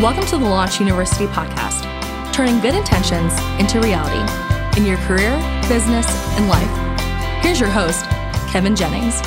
[0.00, 1.84] Welcome to the Launch Youniversity podcast,
[2.32, 4.22] turning good intentions into reality
[4.80, 5.36] in your career,
[5.68, 6.06] business,
[6.38, 7.44] and life.
[7.44, 8.06] Here's your host,
[8.50, 9.20] Kevin Jennings.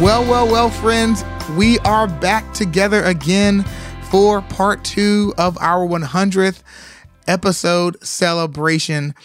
[0.00, 1.24] Well, well, well, friends,
[1.56, 3.64] we are back together again
[4.04, 6.62] for part two of our 100th
[7.26, 9.16] episode celebration.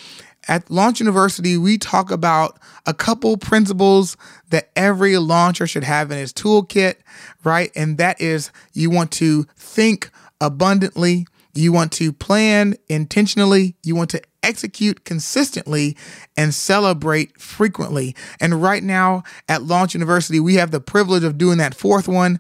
[0.47, 4.15] At Launch Youniversity, we talk about a couple principles
[4.49, 6.95] that every launcher should have in his toolkit,
[7.43, 7.71] right?
[7.75, 14.09] And that is you want to think abundantly, you want to plan intentionally, you want
[14.11, 15.95] to execute consistently
[16.35, 18.15] and celebrate frequently.
[18.39, 22.39] And right now at Launch Youniversity, we have the privilege of doing that fourth one.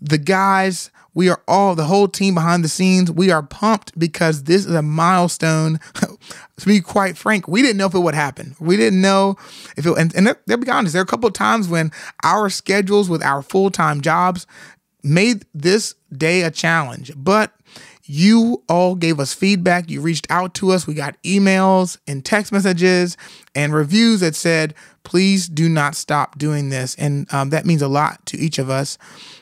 [0.00, 4.44] The guys we are all, the whole team behind the scenes, we are pumped because
[4.44, 5.80] this is a milestone.
[6.58, 8.54] to be quite frank, we didn't know if it would happen.
[8.60, 9.36] We didn't know
[9.78, 11.90] if it, and, and they'll be honest, there are a couple of times when
[12.22, 14.46] our schedules with our full time jobs
[15.02, 17.10] made this day a challenge.
[17.16, 17.50] But
[18.06, 19.90] you all gave us feedback.
[19.90, 20.86] You reached out to us.
[20.86, 23.16] We got emails and text messages
[23.54, 26.94] and reviews that said, please do not stop doing this.
[26.96, 28.98] And um, that means a lot to each of us.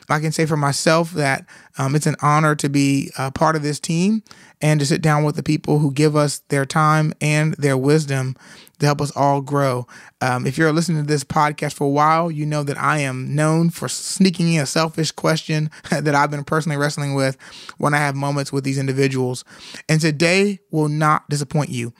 [0.09, 1.45] I can say for myself that
[1.77, 4.23] um, it's an honor to be a part of this team
[4.61, 8.35] and to sit down with the people who give us their time and their wisdom
[8.79, 9.87] to help us all grow.
[10.21, 13.35] Um, if you're listening to this podcast for a while, you know that I am
[13.35, 17.37] known for sneaking in a selfish question that I've been personally wrestling with
[17.77, 19.43] when I have moments with these individuals.
[19.87, 21.93] And today will not disappoint you.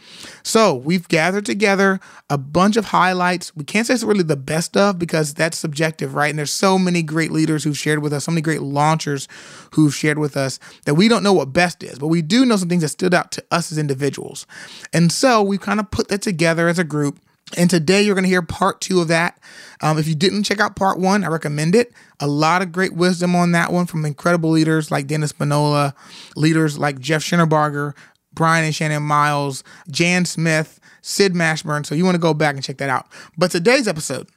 [0.44, 3.56] So we've gathered together a bunch of highlights.
[3.56, 6.30] We can't say it's really the best of because that's subjective, right?
[6.30, 9.28] And there's so many great leaders who've shared with us, so many great launchers
[9.74, 12.56] who've shared with us that we don't know what best is, but we do know
[12.56, 14.48] some things that stood out to us as individuals.
[14.94, 17.20] And so we kind of put that together together as a group.
[17.58, 19.40] And today you're going to hear part two of that.
[19.82, 21.94] Um, if you didn't check out part one, I recommend it.
[22.20, 25.94] A lot of great wisdom on that one from incredible leaders like Dennis Spinola,
[26.36, 27.94] leaders like Jeff Shinabarger,
[28.34, 31.86] Brian and Shannon Miles, Jan Smith, Sid Mashburn.
[31.86, 33.08] So you want to go back and check that out.
[33.38, 34.28] But today's episode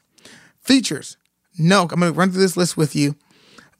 [0.60, 1.16] features,
[1.58, 3.16] no, I'm going to run through this list with you.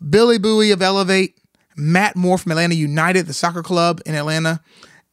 [0.09, 1.39] Billy Bowie of Elevate,
[1.77, 4.61] Matt Moore from Atlanta United, the soccer club in Atlanta,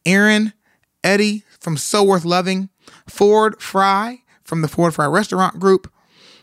[0.06, 0.54] Aaron
[1.04, 2.70] Eddie from So Worth Loving,
[3.08, 5.92] Ford Fry from the Ford Fry Restaurant Group,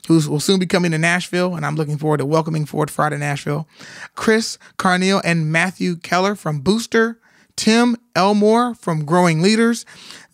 [0.07, 3.09] who will soon be coming to Nashville, and I'm looking forward to welcoming Ford Fry
[3.09, 3.67] to Nashville.
[4.15, 7.19] Chris Carneal and Matthew Keller from Booster,
[7.55, 9.85] Tim Elmore from Growing Leaders.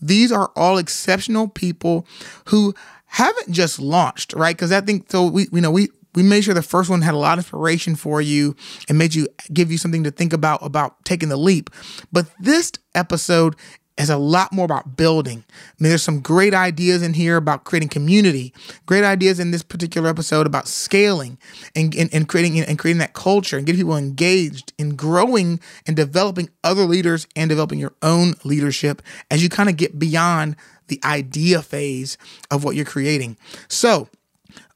[0.01, 2.07] These are all exceptional people
[2.45, 2.73] who
[3.05, 4.55] haven't just launched, right?
[4.55, 5.27] Because I think so.
[5.27, 7.95] We you know we we made sure the first one had a lot of inspiration
[7.95, 8.55] for you
[8.87, 11.69] and made you give you something to think about about taking the leap.
[12.11, 13.55] But this episode
[13.99, 15.43] is a lot more about building.
[15.49, 18.53] I mean, there's some great ideas in here about creating community,
[18.85, 21.37] great ideas in this particular episode about scaling
[21.75, 25.95] and, and, and creating and creating that culture and getting people engaged in growing and
[25.95, 30.55] developing other leaders and developing your own leadership as you kind of get beyond
[30.87, 32.17] the idea phase
[32.49, 33.37] of what you're creating.
[33.67, 34.07] So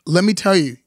[0.05, 0.77] let me tell you,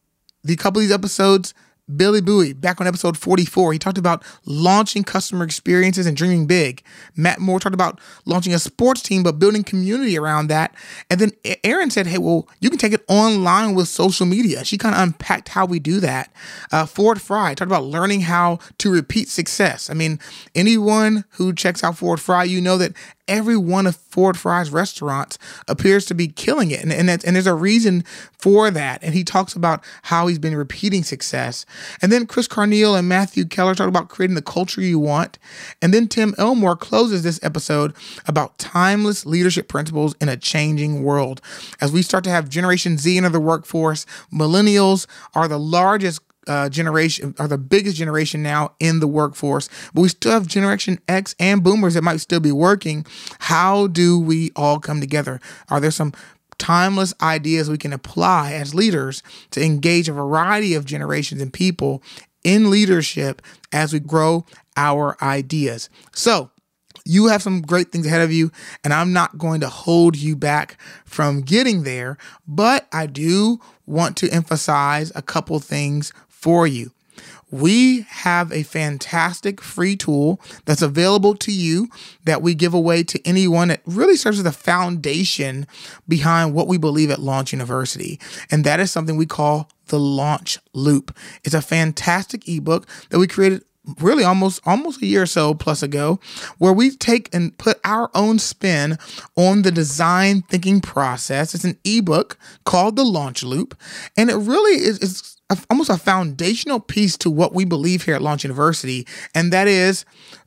[0.45, 1.55] the couple of these episodes
[1.95, 6.83] Billy Bowie, back on episode 44, he talked about launching customer experiences and dreaming big.
[7.15, 10.75] Matt Moore talked about launching a sports team, but building community around that.
[11.09, 11.31] And then
[11.63, 14.65] Aaron said, hey, well, you can take it online with social media.
[14.65, 16.33] She kind of unpacked how we do that.
[16.73, 19.89] Uh, Ford Fry talked about learning how to repeat success.
[19.89, 20.19] I mean,
[20.57, 22.95] anyone who checks out Ford Fry, you know that
[23.29, 25.39] every one of Ford Fry's restaurants
[25.69, 26.83] appears to be killing it.
[26.83, 28.05] And, and, and there's a reason
[28.39, 29.03] for that.
[29.03, 31.67] And he talks about how he's been repeating success.
[32.01, 35.39] And then Chris Carneal and Matthew Keller talk about creating the culture you want.
[35.83, 37.95] And then Tim Elmore closes this episode
[38.27, 41.41] about timeless leadership principles in a changing world.
[41.81, 46.69] As we start to have Generation Z enter the workforce, millennials are the largest uh,
[46.69, 51.35] generation are the biggest generation now in the workforce, but we still have Generation X
[51.39, 53.07] and Boomers that might still be working.
[53.41, 55.41] How do we all come together?
[55.69, 56.13] Are there some
[56.59, 62.03] timeless ideas we can apply as leaders to engage a variety of generations and people
[62.45, 63.43] in leadership
[63.73, 64.45] as we grow
[64.77, 65.91] our ideas?
[66.13, 66.51] So,
[67.07, 68.51] you have some great things ahead of you,
[68.83, 72.19] and I'm not going to hold you back from getting there,
[72.49, 76.13] but I do want to emphasize a couple things
[76.47, 76.93] for you.
[77.51, 81.89] We have a fantastic free tool that's available to you
[82.23, 85.67] that we give away to anyone that really serves as the foundation
[86.07, 88.21] behind what we believe at Launch Youniversity.
[88.49, 91.17] And that is something we call the Launch Loop.
[91.43, 93.65] It's a fantastic ebook that we created
[94.01, 96.19] really almost almost a year or so plus ago
[96.59, 98.99] where we take and put our own spin
[99.37, 103.79] on the design thinking process it's an ebook called the launch loop
[104.17, 108.15] and it really is, is a, almost a foundational piece to what we believe here
[108.15, 110.05] at Launch Youniversity, and that is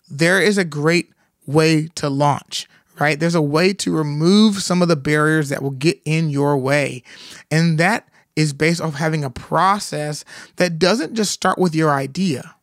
[0.09, 1.11] there is a great
[1.45, 2.67] way to launch.
[2.99, 3.17] Right?
[3.17, 7.01] There's a way to remove some of the barriers that will get in your way.
[7.49, 10.25] And that is based off having a process
[10.57, 12.55] that doesn't just start with your idea.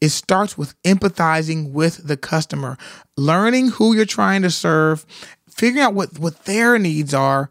[0.00, 2.78] It starts with empathizing with the customer,
[3.16, 5.04] learning who you're trying to serve,
[5.50, 7.50] figuring out what, what their needs are,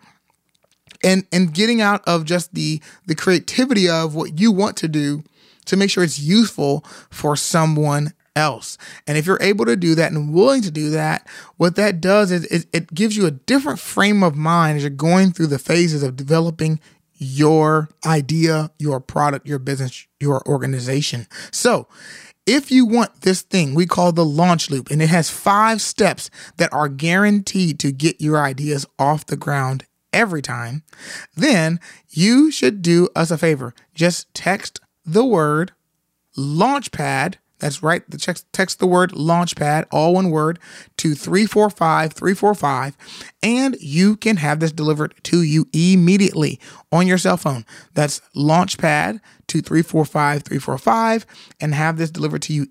[1.04, 5.24] and and getting out of just the the creativity of what you want to do
[5.66, 8.78] to make sure it's useful for someone else.
[9.06, 11.28] And if you're able to do that and willing to do that,
[11.58, 14.90] what that does is it, it gives you a different frame of mind as you're
[14.92, 16.80] going through the phases of developing
[17.18, 21.28] your idea, your product, your business, your organization.
[21.52, 21.88] So,
[22.46, 26.30] if you want this thing we call the launch loop, and it has five steps
[26.56, 30.84] that are guaranteed to get your ideas off the ground every time,
[31.36, 33.74] then you should do us a favor.
[33.94, 35.72] Just text the word
[36.38, 37.36] launchpad.
[37.60, 38.08] That's right.
[38.10, 40.60] The text, text the word launchpad, all one word,
[40.98, 42.96] to 345 345,
[43.42, 46.60] and you can have this delivered to you immediately
[46.92, 47.66] on your cell phone.
[47.96, 51.26] That's launchpad to 345 345
[51.60, 52.68] and have this delivered to you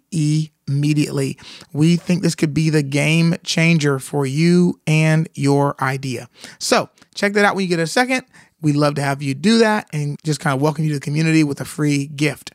[0.69, 1.38] immediately.
[1.73, 6.29] We think this could be the game changer for you and your idea.
[6.59, 8.24] So check that out when you get a second.
[8.60, 11.04] We'd love to have you do that and just kind of welcome you to the
[11.04, 12.52] community with a free gift.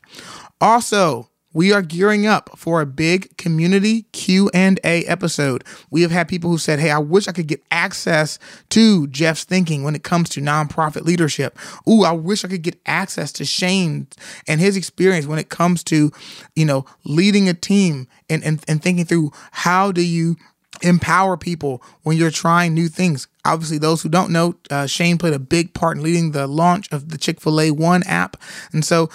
[0.60, 6.50] Also, we are gearing up for a big community q&a episode we have had people
[6.50, 8.38] who said hey i wish i could get access
[8.70, 12.80] to jeff's thinking when it comes to nonprofit leadership ooh i wish i could get
[12.86, 14.06] access to shane
[14.48, 16.10] and his experience when it comes to
[16.56, 20.36] you know leading a team and, and, and thinking through how do you
[20.82, 23.28] empower people when you're trying new things.
[23.44, 26.90] Obviously, those who don't know, uh, Shane played a big part in leading the launch
[26.92, 28.36] of the Chick fil A One app.
[28.72, 29.08] And so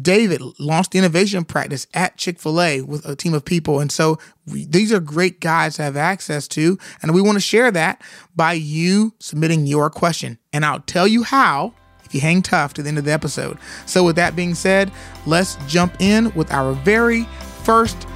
[0.00, 3.80] David launched the innovation practice at Chick fil A with a team of people.
[3.80, 6.78] And so we, these are great guys to have access to.
[7.02, 8.02] And we want to share that
[8.34, 10.38] by you submitting your question.
[10.52, 11.74] And I'll tell you how
[12.04, 13.58] if you hang tough to the end of the episode.
[13.86, 14.90] So, with that being said,
[15.26, 17.24] let's jump in with our very
[17.64, 18.06] first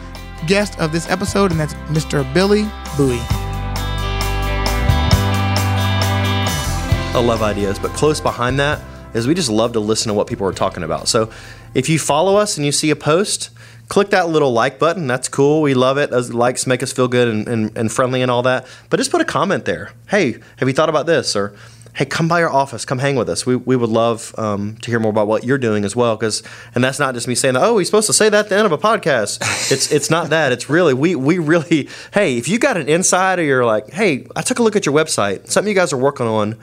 [0.47, 2.23] guest of this episode, and that's Mr.
[2.35, 2.63] Billy
[2.97, 3.19] Bowie.
[7.15, 8.81] I love ideas, but close behind that
[9.15, 11.09] is we just love to listen to what people are talking about.
[11.09, 11.31] So
[11.73, 13.51] if you follow us and you see a post,
[13.89, 15.07] click that little like button.
[15.07, 15.63] That's cool.
[15.63, 16.11] We love it.
[16.11, 18.67] Those likes make us feel good and, and, and friendly and all that.
[18.91, 19.93] But just put a comment there.
[20.09, 21.35] Hey, have you thought about this?
[21.35, 21.57] Or
[21.97, 23.47] hey, come by our office, come hang with us.
[23.47, 26.15] We, we would love um, to hear more about what you're doing as well.
[26.15, 26.43] Because
[26.75, 28.67] and that's not just me saying, oh, he's supposed to say that at the end
[28.67, 29.39] of a podcast.
[29.73, 30.53] it's it's not that.
[30.53, 34.27] It's really we we really hey, if you got an insight or you're like, hey,
[34.37, 36.57] I took a look at your website, something you guys are working on.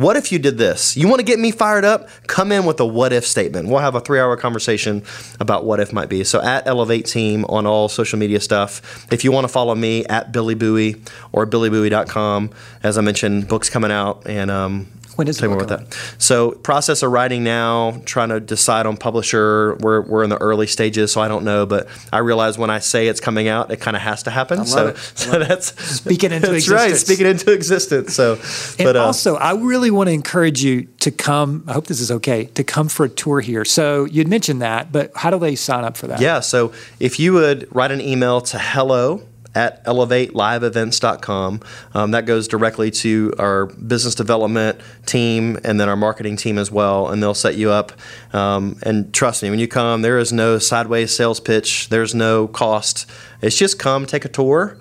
[0.00, 0.96] What if you did this?
[0.96, 2.08] You want to get me fired up?
[2.26, 3.68] Come in with a what if statement.
[3.68, 5.02] We'll have a three hour conversation
[5.38, 6.24] about what if might be.
[6.24, 9.06] So at Elevate Team on all social media stuff.
[9.12, 11.02] If you want to follow me at Billy Bowie
[11.32, 12.50] or BillyBowie.com.
[12.82, 14.88] As I mentioned, books coming out and um,
[15.20, 15.98] when is Tell me more about that.
[16.16, 19.74] So, process of writing now, trying to decide on publisher.
[19.80, 21.66] We're, we're in the early stages, so I don't know.
[21.66, 24.64] But I realize when I say it's coming out, it kind of has to happen.
[24.64, 26.90] so, so that's speaking into that's existence.
[26.90, 28.14] right, speaking into existence.
[28.14, 28.38] So,
[28.78, 31.64] and but uh, also, I really want to encourage you to come.
[31.66, 33.66] I hope this is okay to come for a tour here.
[33.66, 36.22] So you'd mentioned that, but how do they sign up for that?
[36.22, 36.40] yeah.
[36.40, 39.22] So if you would write an email to hello
[39.54, 41.60] at elevateliveevents.com.
[41.94, 46.70] Um, that goes directly to our business development team and then our marketing team as
[46.70, 47.92] well, and they'll set you up.
[48.32, 52.46] Um, and trust me, when you come, there is no sideways sales pitch, there's no
[52.48, 53.10] cost.
[53.42, 54.78] It's just come, take a tour.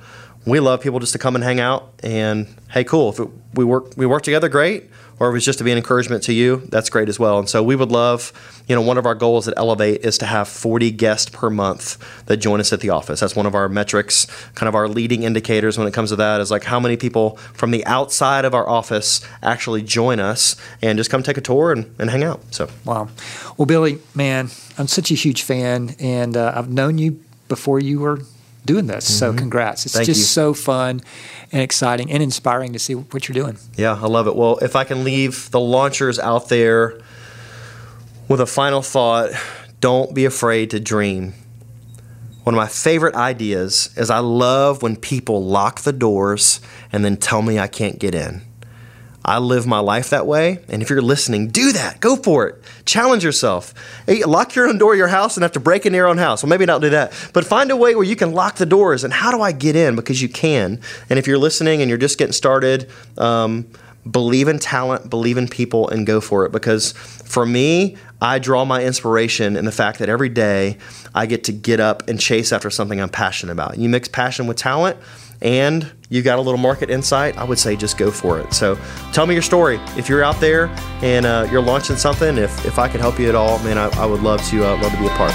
[0.50, 1.91] We love people just to come and hang out.
[2.03, 3.10] And hey, cool.
[3.10, 4.89] If it, we work we work together, great
[5.20, 7.39] or if it's just to be an encouragement to you, that's great as well.
[7.39, 8.32] And so we would love,
[8.68, 11.98] you know, one of our goals at Elevate is to have 40 guests per month
[12.27, 13.20] that join us at the office.
[13.20, 16.39] That's one of our metrics, kind of our leading indicators when it comes to that
[16.39, 20.98] is like how many people from the outside of our office actually join us and
[20.98, 22.41] just come take a tour and, and hang out.
[22.51, 23.10] So, wow.
[23.58, 28.00] Well, Billy, man, I'm such a huge fan, and uh, I've known you before you
[28.00, 28.22] were
[28.66, 29.06] doing this.
[29.06, 29.20] Mm-hmm.
[29.20, 29.86] So congrats.
[29.86, 30.25] It's Thank just you.
[30.25, 31.01] so fun
[31.51, 33.58] and exciting and inspiring to see what you're doing.
[33.75, 34.36] Yeah, I love it.
[34.36, 37.00] Well, if I can leave the launchers out there
[38.28, 39.32] with a final thought,
[39.80, 41.34] don't be afraid to dream.
[42.44, 46.62] One of my favorite ideas is I love when people lock the doors
[46.92, 48.42] and then tell me I can't get in.
[49.24, 50.60] I live my life that way.
[50.70, 52.00] And if you're listening, do that.
[52.00, 52.64] Go for it.
[52.86, 53.74] Challenge yourself.
[54.06, 56.18] Hey, lock your own door of your house and have to break into your own
[56.18, 56.42] house.
[56.42, 59.04] Well, maybe not do that, but find a way where you can lock the doors.
[59.04, 59.96] And how do I get in?
[59.96, 60.80] Because you can.
[61.10, 63.68] And if you're listening and you're just getting started, um,
[64.10, 66.52] believe in talent, believe in people, and go for it.
[66.52, 70.78] Because for me, I draw my inspiration in the fact that every day
[71.14, 73.78] I get to get up and chase after something I'm passionate about.
[73.78, 74.98] You mix passion with talent,
[75.41, 78.53] and you've got a little market insight, I would say just go for it.
[78.53, 78.77] So
[79.13, 79.79] tell me your story.
[79.98, 80.67] If you're out there
[81.01, 83.88] and uh, you're launching something, if, if I can help you at all, man, I,
[84.01, 85.34] I would love to uh, love to be a part.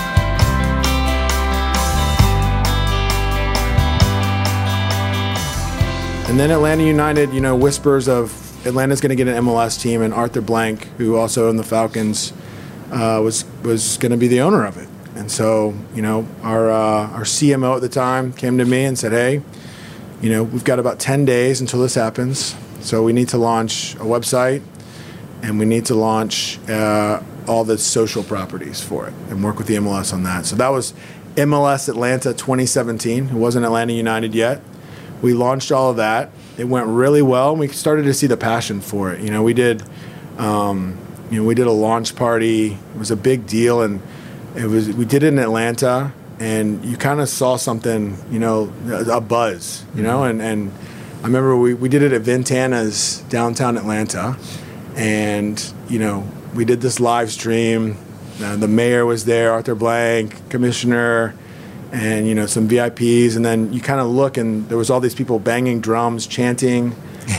[6.28, 10.02] And then Atlanta United, you know, whispers of Atlanta's going to get an MLS team,
[10.02, 12.32] and Arthur Blank, who also owned the Falcons,
[12.90, 14.88] uh, was was going to be the owner of it.
[15.14, 18.98] And so, you know, our uh, our CMO at the time came to me and
[18.98, 19.42] said, "Hey,
[20.24, 22.56] you know, we've got about 10 days until this happens.
[22.80, 24.62] So we need to launch a website
[25.42, 29.66] and we need to launch uh, all the social properties for it and work with
[29.66, 30.46] the MLS on that.
[30.46, 30.94] So that was
[31.34, 33.28] MLS Atlanta 2017.
[33.28, 34.62] It wasn't Atlanta United yet.
[35.20, 36.30] We launched all of that.
[36.56, 39.20] It went really well, and we started to see the passion for it.
[39.20, 39.82] You know, we did,
[40.38, 40.96] um,
[41.30, 42.72] you know, we did a launch party.
[42.72, 44.00] It was a big deal, and
[44.56, 48.72] it was we did it in Atlanta and you kind of saw something, you know,
[49.10, 50.72] a buzz, you know, and, and
[51.22, 54.36] I remember we, we did it at Ventana's downtown Atlanta,
[54.96, 57.96] and you know, we did this live stream.
[58.42, 61.34] Uh, the mayor was there, Arthur Blank, commissioner,
[61.92, 65.00] and you know some VIPs, and then you kind of look, and there was all
[65.00, 66.94] these people banging drums, chanting.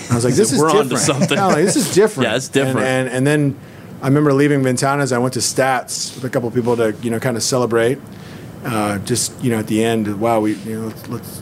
[0.10, 1.38] I was like, "This is We're different." something.
[1.38, 2.30] No, like, this is different.
[2.30, 2.88] Yeah, it's different.
[2.88, 3.60] And, and, and then
[4.02, 5.12] I remember leaving Ventana's.
[5.12, 8.00] I went to Stats with a couple of people to you know kind of celebrate
[8.66, 11.42] uh, just you know at the end, wow, we you know let's let's,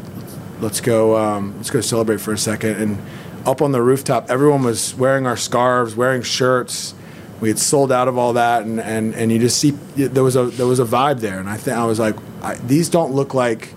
[0.59, 2.75] let's go um, let's go celebrate for a second.
[2.75, 3.01] And
[3.45, 6.93] up on the rooftop, everyone was wearing our scarves, wearing shirts.
[7.41, 10.35] We had sold out of all that, and, and, and you just see there was
[10.35, 13.11] a there was a vibe there, and I think I was like, I, these don't
[13.11, 13.73] look like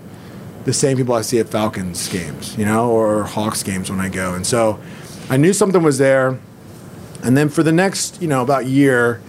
[0.67, 4.09] the same people I see at Falcons games, you know, or Hawks games when I
[4.09, 4.33] go.
[4.33, 4.79] And so
[5.29, 6.39] I knew something was there.
[7.23, 9.21] And then for the next, you know, about year,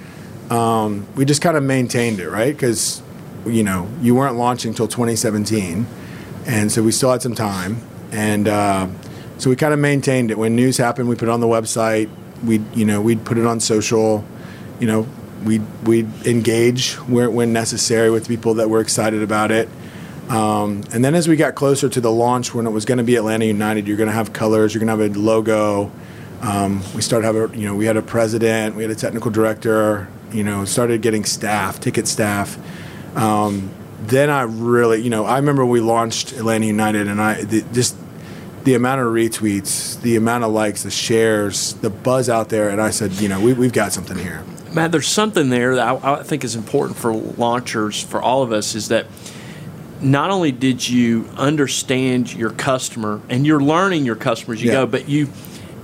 [0.50, 2.52] um, we just kind of maintained it, right?
[2.52, 3.02] Because
[3.49, 5.87] you know, you weren't launching until 2017,
[6.47, 8.88] and so we still had some time, and uh,
[9.38, 10.38] so we kind of maintained it.
[10.38, 12.11] When news happened, we put it on the website.
[12.45, 14.25] We, you know, we'd put it on social.
[14.81, 15.09] You know,
[15.45, 19.69] we we engage where, when necessary with people that were excited about it.
[20.28, 23.05] Um, and then as we got closer to the launch, when it was going to
[23.05, 25.90] be Atlanta United, you're going to have colors, you're going to have a logo.
[26.43, 30.09] Um, we started having, you know, we had a president, we had a technical director,
[30.33, 32.59] you know, started getting staff, ticket staff.
[33.18, 33.70] Um,
[34.06, 37.96] then I really, you know, I remember we launched Atlanta United, and I the, just
[38.64, 42.80] the amount of retweets, the amount of likes, the shares, the buzz out there, and
[42.80, 44.44] I said, you know, we, we've got something here.
[44.72, 48.52] Matt, there's something there that I, I think is important for launchers, for all of
[48.52, 49.06] us, is that
[50.00, 54.75] not only did you understand your customer and you're learning your customer as you Yeah.
[54.84, 55.26] go, but you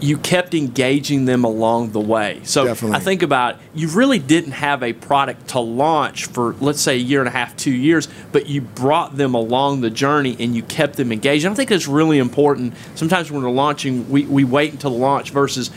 [0.01, 2.41] you kept engaging them along the way.
[2.45, 2.97] So Definitely.
[2.97, 6.99] I think about you really didn't have a product to launch for let's say a
[6.99, 10.63] year and a half, two years, but you brought them along the journey and you
[10.63, 11.45] kept them engaged.
[11.45, 12.75] And I think that's really important.
[12.95, 15.71] Sometimes when we're launching, we, we wait until the launch versus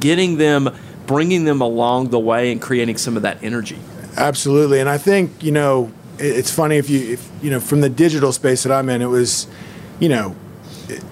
[0.00, 0.74] getting them,
[1.06, 3.78] bringing them along the way and creating some of that energy.
[4.16, 7.88] Absolutely, and I think you know it's funny if you if you know from the
[7.88, 9.46] digital space that I'm in, it was,
[10.00, 10.34] you know,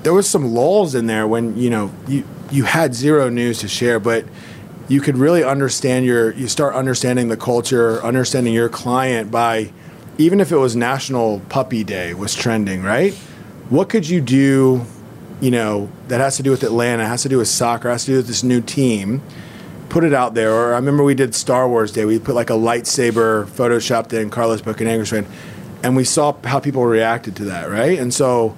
[0.02, 3.68] there was some lulls in there when you know you you had zero news to
[3.68, 4.24] share, but
[4.88, 9.72] you could really understand your you start understanding the culture, understanding your client by
[10.18, 13.12] even if it was National Puppy Day was trending, right?
[13.68, 14.86] What could you do,
[15.40, 18.12] you know, that has to do with Atlanta, has to do with soccer, has to
[18.12, 19.22] do with this new team?
[19.88, 20.52] put it out there.
[20.52, 22.04] Or I remember we did Star Wars Day.
[22.04, 25.26] We put like a lightsaber photoshopped in Carlos Book Bocanegra's fan,
[25.82, 27.98] and we saw how people reacted to that, right?
[27.98, 28.56] And so,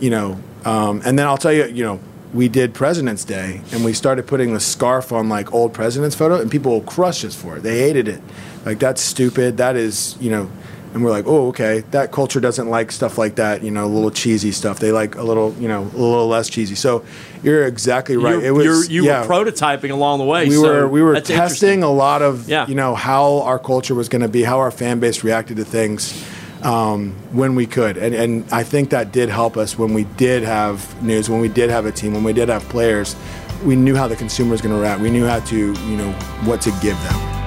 [0.00, 2.00] you know, um, and then I'll tell you, you know,
[2.34, 6.40] we did President's Day, and we started putting the scarf on like old presidents' photo,
[6.40, 7.62] and people crushed us for it.
[7.62, 8.20] They hated it.
[8.66, 9.56] Like that's stupid.
[9.56, 10.50] That is, you know.
[10.94, 11.80] And we're like, oh, okay.
[11.90, 14.78] That culture doesn't like stuff like that, you know, a little cheesy stuff.
[14.78, 16.76] They like a little, you know, a little less cheesy.
[16.76, 17.04] So
[17.42, 18.36] you're exactly right.
[18.36, 20.48] You're- it was you're- you yeah were prototyping along the way.
[20.48, 22.66] we so were we were testing a lot of Yeah.
[22.66, 25.64] you know how our culture was going to be, how our fan base reacted to
[25.64, 26.24] things
[26.62, 30.42] um, when we could, and and I think that did help us when we did
[30.42, 33.16] have news, when we did have a team, when we did have players.
[33.64, 35.00] We knew how the consumer was going to react.
[35.00, 36.12] We knew how to you know
[36.44, 37.38] what to give them.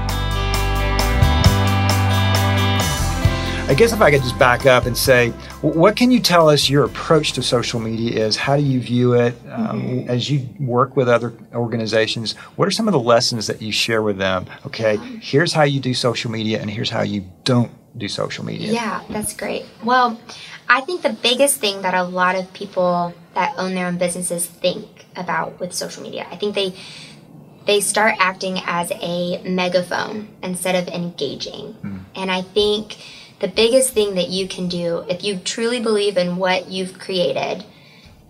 [3.71, 5.29] I guess if I could just back up and say,
[5.61, 8.35] what can you tell us your approach to social media is?
[8.35, 12.33] How do you view it um, as you work with other organizations?
[12.57, 14.45] What are some of the lessons that you share with them?
[14.65, 18.71] Okay, here's how you do social media, and here's how you don't do social media.
[18.71, 19.65] Yeah, that's great.
[19.83, 20.19] Well,
[20.69, 24.45] I think the biggest thing that a lot of people that own their own businesses
[24.45, 26.27] think about with social media.
[26.31, 26.73] I think they
[27.65, 31.75] they start acting as a megaphone instead of engaging.
[31.83, 31.99] Mm.
[32.15, 32.97] And I think
[33.39, 37.65] the biggest thing that you can do if you truly believe in what you've created,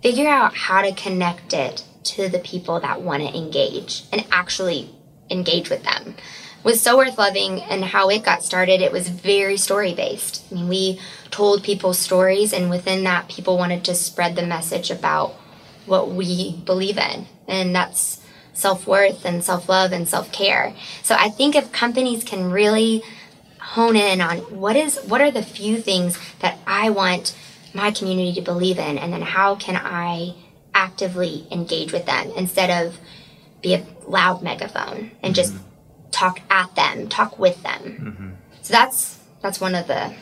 [0.02, 4.90] figure out how to connect it to the people that want to engage and actually
[5.30, 6.16] engage with them.
[6.64, 10.44] With So Worth Loving and how it got started, it was very story based.
[10.52, 11.00] I mean, we
[11.32, 15.32] told people stories, and within that, people wanted to spread the message about
[15.86, 17.26] what we believe in.
[17.48, 18.22] And that's
[18.54, 20.74] self worth and self love and self care.
[21.02, 23.02] So I think if companies can really
[23.60, 27.36] hone in on what is what are the few things that I want
[27.74, 30.34] my community to believe in and then how can I
[30.74, 32.98] actively engage with them instead of
[33.62, 35.58] be a loud megaphone and mm-hmm.
[36.12, 37.82] Talk at them, talk with them.
[37.82, 38.30] Mm-hmm.
[38.62, 40.14] So that's that's one of the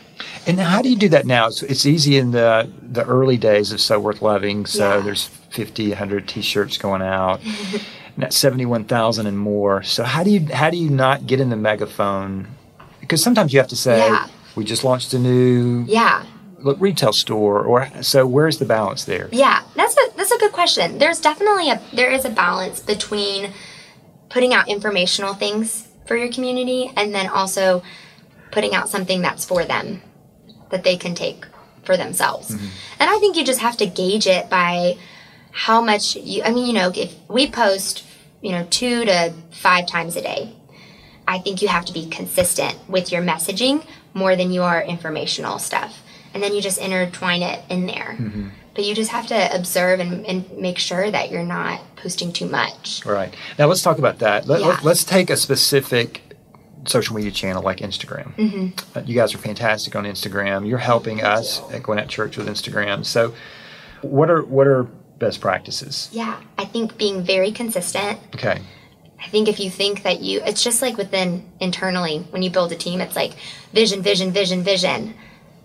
[0.48, 1.48] and how do you do that now?
[1.48, 4.66] It's, it's easy in the the early days of So Worth Loving.
[4.66, 5.02] So yeah.
[5.02, 7.42] there's 50, 100 t-shirts going out.
[8.22, 9.84] and 71,000 and more.
[9.84, 12.48] So how do you how do you not get in the megaphone?
[13.00, 14.28] Because sometimes you have to say yeah.
[14.56, 16.26] we just launched a new yeah
[16.60, 19.30] look retail store or so where's the balance there?
[19.32, 20.98] Yeah, that's a that's a good question.
[20.98, 23.52] There's definitely a there is a balance between
[24.30, 27.84] putting out informational things for your community and then also
[28.52, 30.02] putting out something that's for them
[30.72, 31.46] that they can take
[31.84, 32.50] for themselves.
[32.50, 32.68] Mm-hmm.
[33.00, 34.98] And I think you just have to gauge it by
[35.52, 38.06] how much you I mean, you know, if we post
[38.42, 40.56] you know, two to five times a day.
[41.28, 45.60] I think you have to be consistent with your messaging more than you are informational
[45.60, 46.02] stuff.
[46.34, 48.18] And then you just intertwine it in there.
[48.20, 48.48] Mm-hmm.
[48.80, 52.46] But you just have to observe and, and, make sure that you're not posting too
[52.46, 53.06] much.
[53.06, 53.36] All right.
[53.58, 54.48] Now let's talk about that.
[54.48, 54.68] Let, yeah.
[54.68, 56.22] let, us take a specific
[56.86, 58.34] social media channel like Instagram.
[58.38, 58.98] Mm-hmm.
[58.98, 60.66] Uh, you guys are fantastic on Instagram.
[60.66, 61.76] You're helping Thank us you.
[61.76, 63.06] at Gwinnett Church with Instagram.
[63.06, 63.34] So,
[64.02, 66.08] what are what are best practices?
[66.14, 68.18] Yeah, I think being very consistent.
[68.36, 68.62] Okay.
[69.22, 72.72] I think if you think that you, it's just like within internally when you build
[72.72, 73.34] a team, it's like
[73.74, 75.16] vision, vision, vision, vision.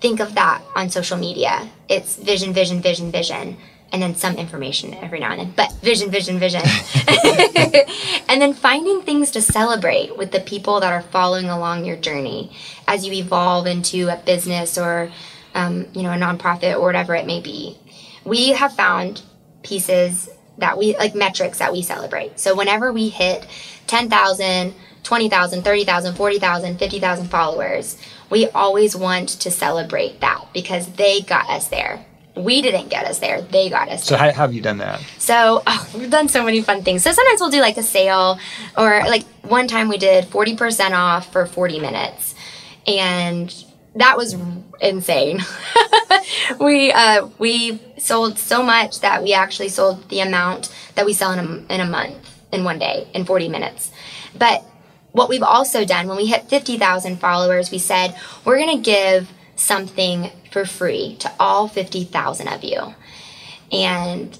[0.04, 1.66] Think of that on social media.
[1.88, 3.56] It's vision, vision, vision, vision,
[3.90, 6.60] and then some information every now and then, but vision, vision, vision.
[8.28, 12.54] and then finding things to celebrate with the people that are following along your journey
[12.86, 15.10] as you evolve into a business or,
[15.54, 17.78] um, you know, a nonprofit or whatever it may be.
[18.26, 19.22] We have found
[19.62, 20.28] pieces
[20.58, 22.38] that we like metrics that we celebrate.
[22.38, 23.46] So whenever we hit
[23.86, 27.96] 10,000, 20,000, 30,000, 40,000, 50,000 followers,
[28.34, 32.04] we always want to celebrate that because they got us there.
[32.34, 34.32] We didn't get us there, they got us so there.
[34.32, 35.00] how have you done that?
[35.18, 37.04] So oh, we've done so many fun things.
[37.04, 38.40] So sometimes we'll do like a sale
[38.76, 42.34] or like one time we did 40% off for 40 minutes.
[42.88, 43.54] And
[43.94, 44.36] that was
[44.80, 45.40] insane.
[46.60, 51.30] we uh, we sold so much that we actually sold the amount that we sell
[51.30, 52.16] in a, in a month
[52.50, 53.92] in one day in 40 minutes.
[54.36, 54.64] But
[55.14, 59.30] what we've also done when we hit 50,000 followers, we said we're going to give
[59.54, 62.94] something for free to all 50,000 of you.
[63.70, 64.36] And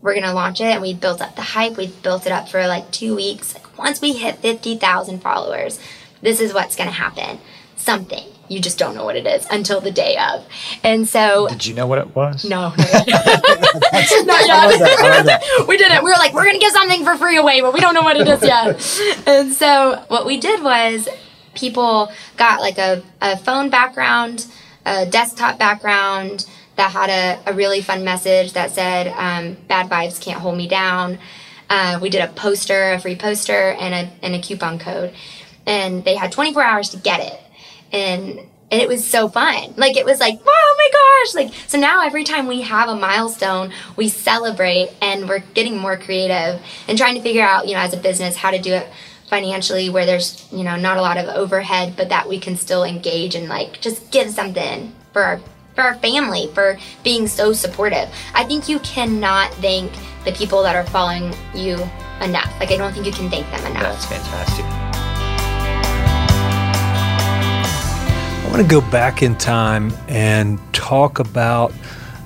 [0.00, 1.76] we're going to launch it and we built up the hype.
[1.76, 3.54] We built it up for like 2 weeks.
[3.54, 5.80] Like once we hit 50,000 followers,
[6.20, 7.40] this is what's going to happen.
[7.74, 10.44] Something you just don't know what it is until the day of.
[10.82, 12.44] And so, did you know what it was?
[12.44, 14.26] No, not yet.
[14.26, 15.42] not yet.
[15.68, 16.04] we didn't.
[16.04, 18.16] We were like, we're gonna give something for free away, but we don't know what
[18.16, 19.26] it is yet.
[19.26, 21.08] and so, what we did was,
[21.54, 24.46] people got like a, a phone background,
[24.84, 30.20] a desktop background that had a, a really fun message that said, um, "Bad vibes
[30.20, 31.18] can't hold me down."
[31.70, 35.14] Uh, we did a poster, a free poster, and a and a coupon code,
[35.64, 37.41] and they had 24 hours to get it
[37.92, 39.74] and and it was so fun.
[39.76, 41.34] Like it was like, oh my gosh!
[41.34, 45.98] Like so now every time we have a milestone, we celebrate and we're getting more
[45.98, 48.88] creative and trying to figure out, you know, as a business how to do it
[49.28, 52.84] financially where there's, you know, not a lot of overhead, but that we can still
[52.84, 55.40] engage and like just give something for our
[55.74, 58.08] for our family for being so supportive.
[58.34, 59.92] I think you cannot thank
[60.24, 61.74] the people that are following you
[62.20, 62.52] enough.
[62.60, 63.82] Like I don't think you can thank them enough.
[63.82, 64.91] That's fantastic.
[68.52, 71.72] Want to go back in time and talk about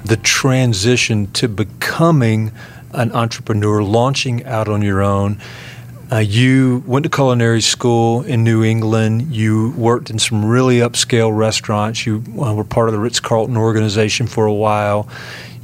[0.05, 2.51] the transition to becoming
[2.91, 5.39] an entrepreneur, launching out on your own.
[6.11, 9.33] Uh, you went to culinary school in New England.
[9.33, 12.05] You worked in some really upscale restaurants.
[12.05, 15.09] You uh, were part of the Ritz Carlton organization for a while.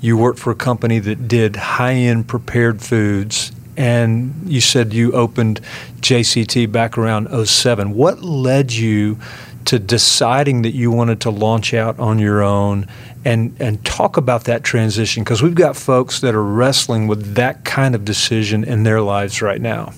[0.01, 3.51] You worked for a company that did high end prepared foods.
[3.77, 5.61] And you said you opened
[6.03, 7.95] JCT back around 07.
[7.95, 9.19] What led you
[9.67, 12.87] to deciding that you wanted to launch out on your own
[13.25, 17.65] and and talk about that transition because we've got folks that are wrestling with that
[17.65, 19.93] kind of decision in their lives right now.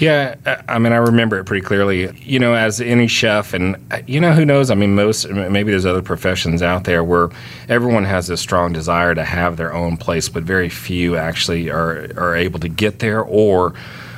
[0.00, 0.34] Yeah,
[0.68, 2.10] I mean, I remember it pretty clearly.
[2.20, 3.76] You know, as any chef, and
[4.08, 4.70] you know, who knows?
[4.70, 7.28] I mean, most maybe there's other professions out there where
[7.68, 12.10] everyone has a strong desire to have their own place, but very few actually are
[12.16, 13.74] are able to get there or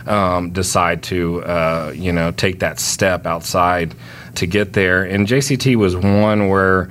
[0.07, 3.94] um, decide to, uh, you know, take that step outside
[4.37, 5.05] to get there.
[5.05, 6.88] And JCT was one where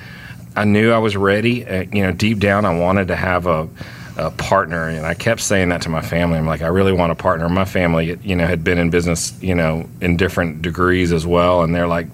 [0.56, 1.66] I knew I was ready.
[1.66, 3.68] Uh, you know, deep down, I wanted to have a,
[4.18, 6.38] a, partner, and I kept saying that to my family.
[6.38, 7.48] I'm like, I really want a partner.
[7.50, 11.64] My family, you know, had been in business, you know, in different degrees as well,
[11.64, 12.08] and they're like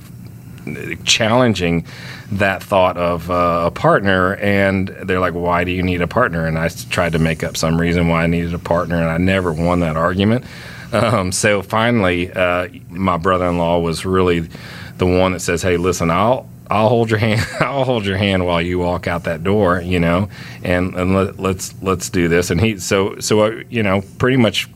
[1.03, 1.85] challenging
[2.31, 6.45] that thought of uh, a partner and they're like why do you need a partner
[6.45, 9.17] and i tried to make up some reason why i needed a partner and i
[9.17, 10.45] never won that argument
[10.93, 14.49] um, so finally uh, my brother-in-law was really
[14.97, 17.45] the one that says hey listen i'll I'll hold your hand.
[17.59, 20.29] I'll hold your hand while you walk out that door, you know,
[20.63, 22.49] and and let, us let's, let's do this.
[22.49, 24.69] And he so so uh, you know pretty much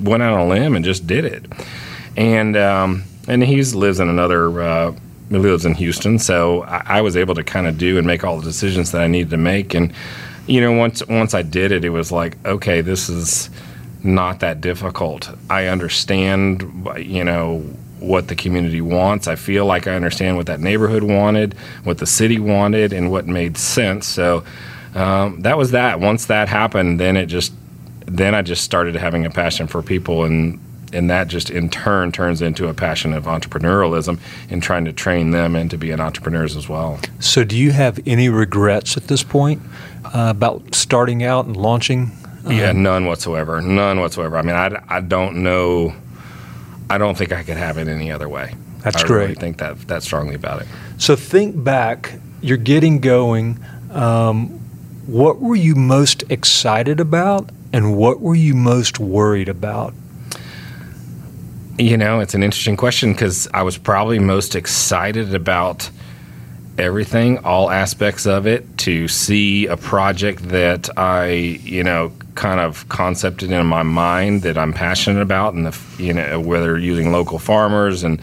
[0.00, 1.44] went out on a limb and just did it.
[2.16, 4.60] And um, and he lives in another.
[4.60, 4.94] Uh,
[5.28, 8.24] he lives in Houston, so I, I was able to kind of do and make
[8.24, 9.74] all the decisions that I needed to make.
[9.74, 9.92] And
[10.46, 13.50] you know, once once I did it, it was like, okay, this is
[14.04, 15.30] not that difficult.
[15.48, 17.60] I understand, you know,
[17.98, 19.26] what the community wants.
[19.26, 23.26] I feel like I understand what that neighborhood wanted, what the city wanted, and what
[23.26, 24.06] made sense.
[24.06, 24.44] So
[24.94, 26.00] um, that was that.
[26.00, 27.52] Once that happened, then it just
[28.06, 30.60] then I just started having a passion for people and
[30.92, 35.32] and that just in turn turns into a passion of entrepreneurialism and trying to train
[35.32, 37.00] them into being entrepreneurs as well.
[37.18, 39.60] So, do you have any regrets at this point
[40.04, 42.12] uh, about starting out and launching?
[42.46, 43.60] Yeah, none whatsoever.
[43.60, 44.36] None whatsoever.
[44.36, 45.94] I mean, I, I don't know
[46.88, 48.54] I don't think I could have it any other way.
[48.80, 49.22] That's I great.
[49.22, 50.68] Really think that that strongly about it.
[50.98, 52.14] So think back.
[52.40, 53.58] You're getting going.
[53.90, 54.60] Um,
[55.06, 59.94] what were you most excited about, and what were you most worried about?
[61.78, 65.90] You know, it's an interesting question because I was probably most excited about
[66.78, 72.88] everything, all aspects of it, to see a project that I, you know, kind of
[72.88, 77.38] concepted in my mind that I'm passionate about, and the, you know, whether using local
[77.38, 78.20] farmers and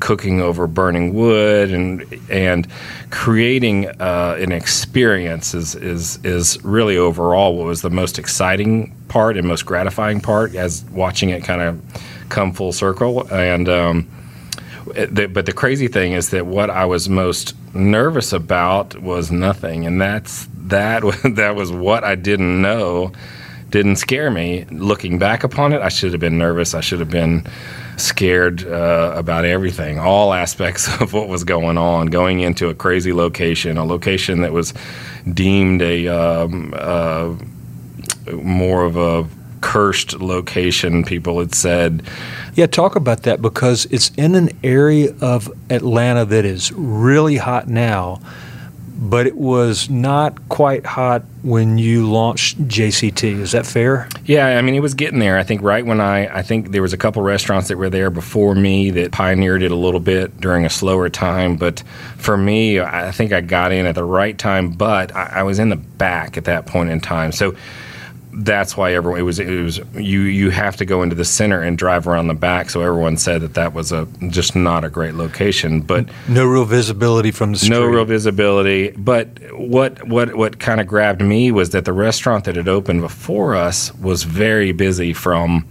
[0.00, 2.66] cooking over burning wood and and
[3.10, 9.36] creating uh, an experience is, is is really overall what was the most exciting part
[9.36, 11.80] and most gratifying part as watching it kind of
[12.28, 13.68] come full circle and.
[13.68, 14.08] Um,
[14.86, 20.00] but the crazy thing is that what I was most nervous about was nothing, and
[20.00, 21.02] that's that.
[21.34, 23.12] that was what I didn't know.
[23.70, 24.66] Didn't scare me.
[24.70, 26.74] Looking back upon it, I should have been nervous.
[26.74, 27.46] I should have been
[27.96, 32.06] scared uh, about everything, all aspects of what was going on.
[32.06, 34.74] Going into a crazy location, a location that was
[35.32, 37.34] deemed a um, uh,
[38.32, 39.28] more of a
[39.64, 42.02] cursed location, people had said.
[42.54, 47.66] Yeah, talk about that because it's in an area of Atlanta that is really hot
[47.66, 48.20] now,
[48.94, 53.40] but it was not quite hot when you launched JCT.
[53.40, 54.06] Is that fair?
[54.26, 55.38] Yeah, I mean, it was getting there.
[55.38, 58.10] I think right when I, I think there was a couple restaurants that were there
[58.10, 61.56] before me that pioneered it a little bit during a slower time.
[61.56, 61.82] But
[62.18, 65.58] for me, I think I got in at the right time, but I, I was
[65.58, 67.32] in the back at that point in time.
[67.32, 67.56] So
[68.36, 71.60] that's why everyone it was it was you you have to go into the center
[71.62, 72.70] and drive around the back.
[72.70, 76.64] So everyone said that that was a just not a great location but no real
[76.64, 78.90] visibility from the street no real visibility.
[78.90, 83.00] But what what what kind of grabbed me was that the restaurant that had opened
[83.02, 85.66] before us was very busy from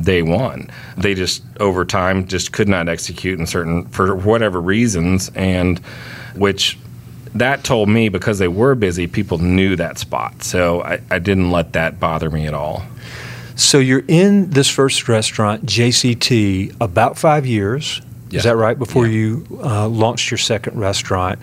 [0.00, 0.68] day one.
[0.98, 5.78] They just over time just could not execute in certain for whatever reasons and
[6.34, 6.78] which
[7.38, 10.42] that told me because they were busy, people knew that spot.
[10.42, 12.84] So I, I didn't let that bother me at all.
[13.56, 18.02] So you're in this first restaurant, JCT, about five years.
[18.28, 18.38] Yeah.
[18.38, 18.78] Is that right?
[18.78, 19.12] Before yeah.
[19.12, 21.40] you uh, launched your second restaurant.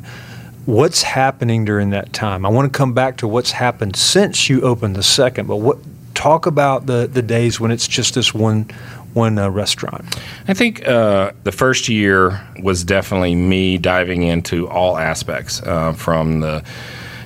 [0.66, 2.46] What's happening during that time?
[2.46, 5.78] I want to come back to what's happened since you opened the second, but what
[6.14, 8.70] talk about the, the days when it's just this one
[9.14, 10.06] one uh, restaurant?
[10.48, 16.42] I think uh, the first year was definitely me diving into all aspects uh, from
[16.42, 16.64] the.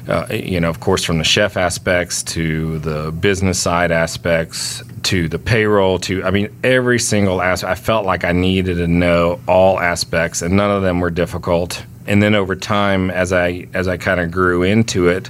[0.07, 5.27] Uh, you know, of course, from the chef aspects to the business side aspects to
[5.27, 7.69] the payroll to, I mean, every single aspect.
[7.69, 11.83] I felt like I needed to know all aspects, and none of them were difficult.
[12.05, 15.29] And then over time, as I as I kind of grew into it,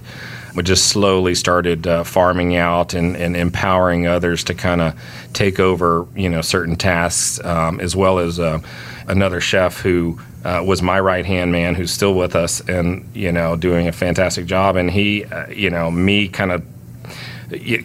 [0.58, 5.00] we just slowly started uh, farming out and, and empowering others to kind of
[5.32, 8.60] take over, you know, certain tasks, um, as well as uh,
[9.08, 13.32] another chef who uh, was my right hand man, who's still with us, and you
[13.32, 14.78] know, doing a fantastic job.
[14.78, 16.66] And he, uh, you know, me kind of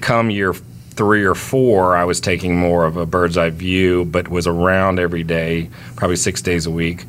[0.00, 4.28] come year three or four, I was taking more of a bird's eye view, but
[4.28, 7.04] was around every day, probably six days a week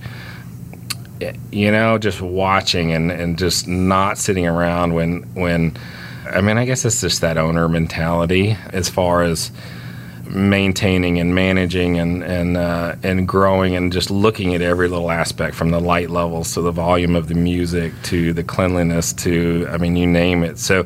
[1.52, 5.78] you know, just watching and, and just not sitting around when when
[6.26, 9.52] I mean, I guess it's just that owner mentality as far as
[10.26, 15.56] maintaining and managing and and uh, and growing and just looking at every little aspect
[15.56, 19.78] from the light levels to the volume of the music to the cleanliness to I
[19.78, 20.58] mean you name it.
[20.60, 20.86] So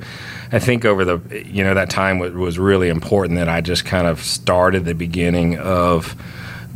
[0.51, 4.07] I think over the you know that time was really important that I just kind
[4.07, 6.15] of started the beginning of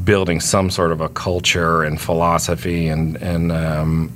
[0.03, 4.11] building some sort of a culture and philosophy and and um,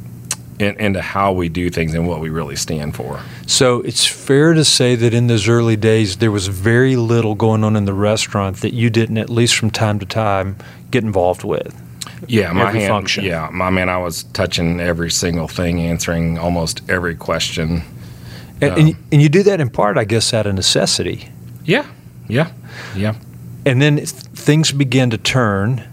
[0.59, 3.19] in, into how we do things and what we really stand for.
[3.47, 7.63] So it's fair to say that in those early days there was very little going
[7.63, 10.55] on in the restaurant that you didn't at least from time to time
[10.91, 11.81] get involved with.
[12.27, 13.25] Yeah, my hand, function.
[13.25, 17.83] Yeah, my man, I was touching every single thing, answering almost every question.
[18.61, 21.29] And, um, and, and you do that in part, I guess, out of necessity.
[21.65, 21.85] Yeah,
[22.27, 22.51] yeah,
[22.95, 23.15] yeah.
[23.65, 24.05] And then
[24.45, 25.83] things begin to turn.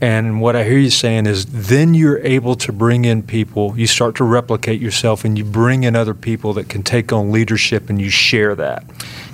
[0.00, 3.88] And what I hear you saying is then you're able to bring in people, you
[3.88, 7.90] start to replicate yourself, and you bring in other people that can take on leadership
[7.90, 8.84] and you share that.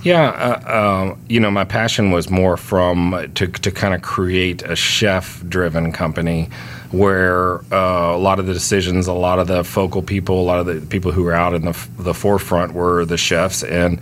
[0.02, 4.00] Yeah, uh, uh, you know, my passion was more from uh, to, to kind of
[4.00, 6.48] create a chef driven company
[6.90, 10.60] where uh, a lot of the decisions, a lot of the focal people, a lot
[10.60, 13.62] of the people who were out in the, the forefront were the chefs.
[13.62, 14.00] And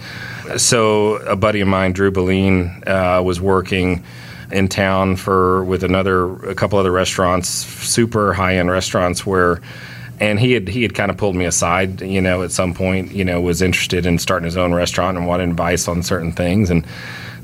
[0.56, 4.04] so a buddy of mine, Drew Belline, uh, was working
[4.52, 9.60] in town for with another a couple other restaurants, super high end restaurants where
[10.20, 13.12] and he had he had kind of pulled me aside, you know, at some point,
[13.12, 16.70] you know, was interested in starting his own restaurant and wanted advice on certain things.
[16.70, 16.86] And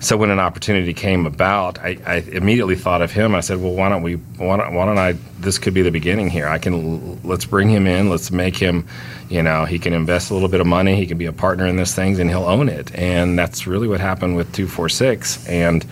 [0.01, 3.35] so when an opportunity came about, I, I immediately thought of him.
[3.35, 4.15] I said, well, why don't we?
[4.15, 5.17] Why don't, why don't I?
[5.41, 6.47] This could be the beginning here.
[6.47, 8.09] I can let's bring him in.
[8.09, 8.87] Let's make him.
[9.29, 10.95] You know, he can invest a little bit of money.
[10.95, 12.95] He can be a partner in this thing, and he'll own it.
[12.95, 15.45] And that's really what happened with two four six.
[15.49, 15.85] And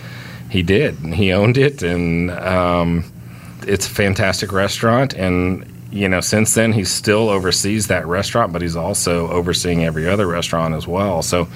[0.49, 0.95] he did.
[0.97, 3.11] He owned it, and um,
[3.63, 5.13] it's a fantastic restaurant.
[5.13, 10.07] And you know, since then he still oversees that restaurant, but he's also overseeing every
[10.07, 11.21] other restaurant as well.
[11.21, 11.47] So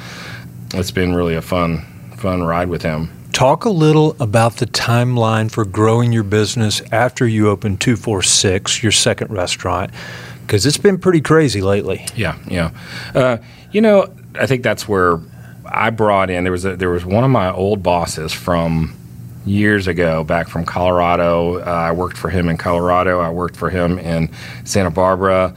[0.74, 1.80] it's been really a fun,
[2.18, 3.10] fun ride with him.
[3.34, 8.92] Talk a little about the timeline for growing your business after you opened 246, your
[8.92, 9.92] second restaurant,
[10.42, 12.06] because it's been pretty crazy lately.
[12.16, 12.72] Yeah, yeah.
[13.16, 13.38] Uh,
[13.72, 15.20] you know, I think that's where
[15.72, 18.96] I brought in there was a, there was one of my old bosses from
[19.46, 21.60] years ago back from Colorado.
[21.60, 23.20] Uh, I worked for him in Colorado.
[23.20, 24.30] I worked for him in
[24.64, 25.56] Santa Barbara.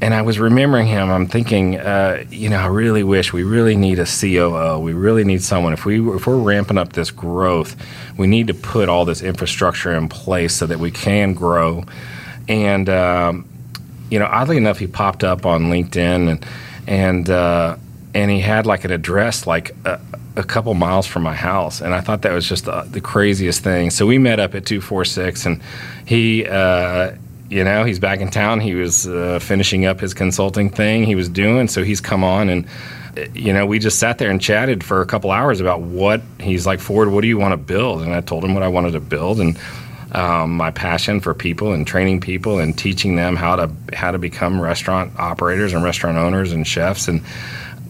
[0.00, 1.08] And I was remembering him.
[1.10, 4.78] I'm thinking, uh, you know, I really wish we really need a COO.
[4.78, 5.72] We really need someone.
[5.72, 7.74] If we if we're ramping up this growth,
[8.18, 11.84] we need to put all this infrastructure in place so that we can grow.
[12.48, 13.48] And um,
[14.10, 16.46] you know, oddly enough, he popped up on LinkedIn and
[16.86, 17.76] and uh,
[18.14, 20.00] and he had like an address like a,
[20.36, 23.62] a, couple miles from my house and i thought that was just the, the craziest
[23.62, 23.90] thing.
[23.90, 25.62] So we met up at 246 and
[26.06, 27.12] he uh,
[27.50, 28.60] you know he's back in town.
[28.60, 32.48] He was uh, finishing up his consulting thing he was doing so he's come on
[32.48, 32.66] and
[33.34, 36.66] you know we just sat there and chatted for a couple hours about what he's
[36.66, 38.02] like ford what do you want to build?
[38.02, 39.58] And i told him what i wanted to build and
[40.12, 44.18] um, my passion for people and training people and teaching them how to how to
[44.18, 47.20] become restaurant operators and restaurant owners and chefs and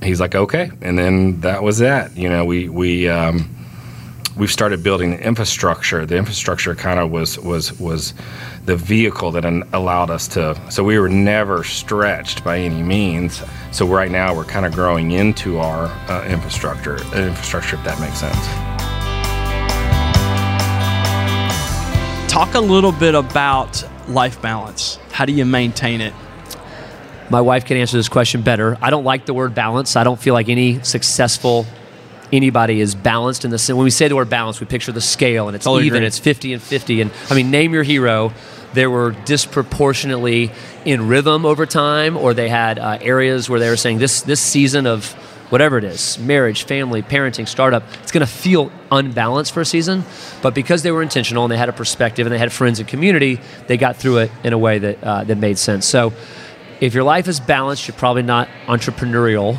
[0.05, 2.17] he's like, okay, and then that was that.
[2.17, 3.49] You know, we we um,
[4.37, 6.07] we've started building the infrastructure.
[6.07, 8.15] The infrastructure kind of was was was
[8.65, 10.61] the vehicle that allowed us to.
[10.71, 13.43] So we were never stretched by any means.
[13.73, 16.97] So right now we're kind of growing into our uh, infrastructure.
[17.15, 18.75] Infrastructure, if that makes sense.
[22.31, 24.99] Talk a little bit about life balance.
[25.13, 26.13] How do you maintain it?
[27.31, 28.77] My wife can answer this question better.
[28.83, 29.97] I don't like the word balance.
[29.97, 31.67] I don't feel like any successful
[32.33, 35.01] anybody is balanced in the sense when we say the word balance, we picture the
[35.01, 36.07] scale and it's totally even, agree.
[36.07, 37.01] it's 50 and 50.
[37.01, 38.33] And I mean, name your hero.
[38.73, 40.51] There were disproportionately
[40.85, 44.41] in rhythm over time, or they had uh, areas where they were saying this this
[44.41, 45.13] season of
[45.51, 50.03] whatever it is marriage, family, parenting, startup it's going to feel unbalanced for a season.
[50.43, 52.89] But because they were intentional and they had a perspective and they had friends and
[52.89, 55.87] community, they got through it in a way that, uh, that made sense.
[55.87, 56.13] So
[56.81, 59.57] if your life is balanced, you're probably not entrepreneurial.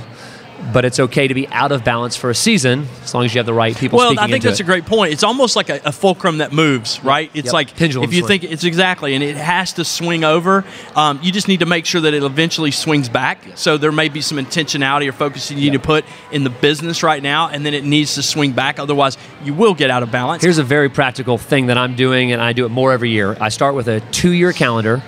[0.74, 3.40] but it's okay to be out of balance for a season as long as you
[3.40, 3.98] have the right people.
[3.98, 4.64] Well, I think that's it.
[4.64, 5.12] a great point.
[5.14, 7.30] It's almost like a, a fulcrum that moves, right?
[7.36, 7.54] It's Yep.
[7.54, 8.40] like Pendulum if you swing.
[8.40, 10.64] think it's exactly, and it has to swing over.
[10.96, 13.38] Um, you just need to make sure that it eventually swings back.
[13.56, 17.04] So there may be some intentionality or focus you need to put in the business
[17.04, 18.80] right now, and then it needs to swing back.
[18.80, 20.42] Otherwise, you will get out of balance.
[20.42, 23.38] Here's a very practical thing that I'm doing, and I do it more every year.
[23.40, 25.04] I start with a two year calendar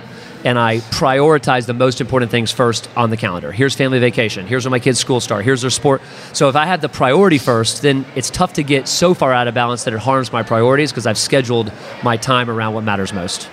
[0.48, 3.52] and I prioritize the most important things first on the calendar.
[3.52, 4.48] Here's family vacation.
[4.48, 5.44] Here's when my kids' school start.
[5.44, 6.02] Here's their sport.
[6.32, 9.50] So if I have the priority first, then it's tough to get so far out
[9.50, 13.12] of balance that it harms my priorities because I've scheduled my time around what matters
[13.12, 13.50] most.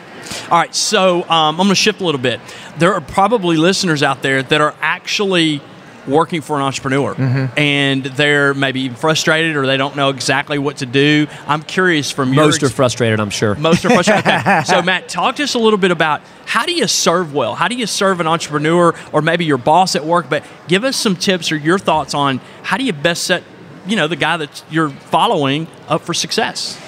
[0.52, 2.40] All right, so um, I'm going to shift a little bit.
[2.78, 5.62] There are probably listeners out there that are actually
[6.06, 7.58] working for an entrepreneur Mm-hmm.
[7.58, 11.26] and they're maybe frustrated or they don't know exactly what to do.
[11.46, 13.54] I'm curious from your Most are ex- frustrated, I'm sure.
[13.54, 14.26] most are frustrated.
[14.26, 14.62] Okay.
[14.66, 17.54] So, Matt, talk to us a little bit about how do you serve well?
[17.54, 20.28] How do you serve an entrepreneur or maybe your boss at work?
[20.28, 23.42] But give us some tips or your thoughts on how do you best set,
[23.86, 26.78] you know, the guy that you're following up for success.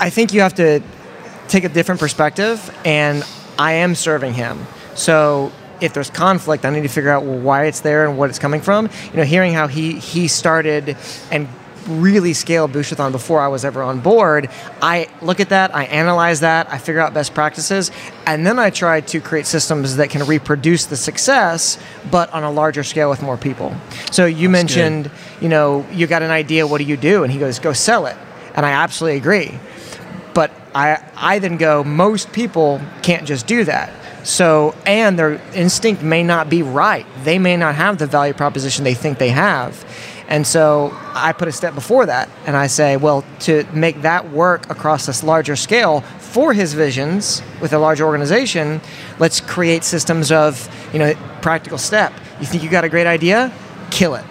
[0.00, 0.82] I think you have to
[1.48, 3.24] take a different perspective, and
[3.58, 4.66] I am serving him.
[4.94, 8.30] So if there's conflict, I need to figure out well, why it's there and what
[8.30, 8.88] it's coming from.
[9.10, 10.96] You know, hearing how he he started
[11.30, 11.48] and
[11.86, 14.50] really scaled Boosterthon before I was ever on board,
[14.82, 17.90] I look at that, I analyze that, I figure out best practices,
[18.26, 21.78] and then I try to create systems that can reproduce the success,
[22.10, 23.74] but on a larger scale with more people.
[24.10, 25.10] So you mentioned,
[25.40, 27.22] you know, you got an idea, what do you do?
[27.22, 28.18] And he goes, go sell it.
[28.54, 29.58] And I absolutely agree
[30.38, 33.92] but I, I then go, most people can't just do that.
[34.24, 37.06] So, and their instinct may not be right.
[37.24, 39.84] They may not have the value proposition they think they have.
[40.28, 44.30] And so I put a step before that and I say, well, to make that
[44.30, 48.82] work across this larger scale for his visions with a large organization,
[49.18, 52.12] let's create systems of, you know, practical step.
[52.40, 53.50] You think you got a great idea?
[53.90, 54.24] Kill it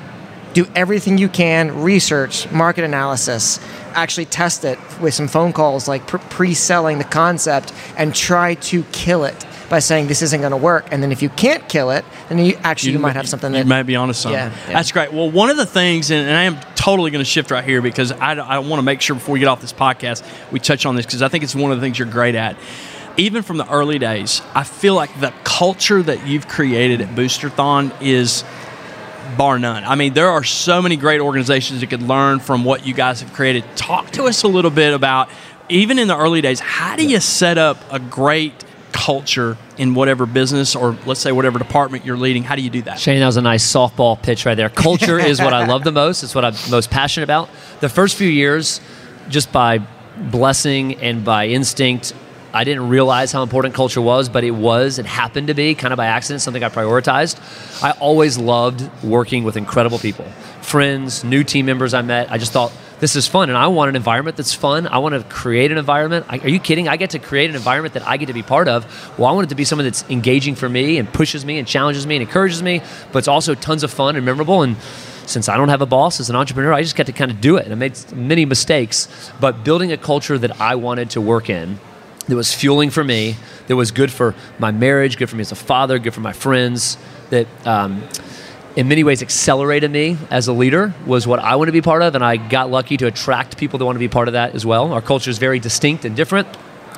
[0.58, 3.60] do everything you can research market analysis
[3.93, 9.23] actually test it with some phone calls like pre-selling the concept and try to kill
[9.23, 12.06] it by saying this isn't going to work and then if you can't kill it
[12.30, 14.38] then you actually you, might have something you that might be onto something.
[14.38, 14.74] Yeah, yeah.
[14.74, 15.14] That's great.
[15.14, 17.82] Well, one of the things, and, and I am totally going to shift right here
[17.82, 20.86] because I, I want to make sure before we get off this podcast, we touch
[20.86, 22.58] on this because I think it's one of the things you're great at.
[23.18, 27.92] Even from the early days, I feel like the culture that you've created at Boosterthon
[28.02, 28.44] is
[29.38, 29.84] bar none.
[29.84, 33.22] I mean, there are so many great organizations that could learn from what you guys
[33.22, 33.64] have created.
[33.76, 35.30] Talk to us a little bit about,
[35.68, 38.54] even in the early days, how do you set up a great
[38.98, 42.42] culture in whatever business or let's say whatever department you're leading?
[42.42, 43.00] How do you do that?
[43.00, 44.70] Shane, that was a nice softball pitch right there.
[44.70, 46.24] Culture is what I love the most.
[46.24, 47.48] It's what I'm most passionate about.
[47.80, 48.82] The first few years,
[49.30, 49.82] just by
[50.18, 52.14] blessing and by instinct,
[52.54, 54.98] I didn't realize how important culture was, but it was.
[54.98, 57.84] It happened to be kind of by accident, something I prioritized.
[57.84, 60.26] I always loved working with incredible people,
[60.62, 62.32] friends, new team members I met.
[62.32, 64.88] I just thought this is fun, and I want an environment that's fun.
[64.88, 66.26] I want to create an environment.
[66.30, 66.88] I, are you kidding?
[66.88, 68.86] I get to create an environment that I get to be part of.
[69.20, 71.68] Well, I want it to be something that's engaging for me and pushes me and
[71.68, 72.82] challenges me and encourages me,
[73.12, 74.64] but it's also tons of fun and memorable.
[74.64, 74.78] And
[75.28, 77.40] since I don't have a boss as an entrepreneur, I just got to kind of
[77.40, 77.66] do it.
[77.66, 79.08] And I made many mistakes,
[79.40, 81.80] but building a culture that I wanted to work in
[82.28, 83.36] that was fueling for me,
[83.68, 86.34] that was good for my marriage, good for me as a father, good for my
[86.34, 86.98] friends,
[87.30, 88.02] that um,
[88.78, 92.04] in many ways accelerated me as a leader was what I want to be part
[92.04, 92.13] of.
[92.13, 94.68] And I got lucky to attract people that want to be part of that as
[94.68, 94.94] well.
[94.94, 96.48] Our culture is very distinct and different.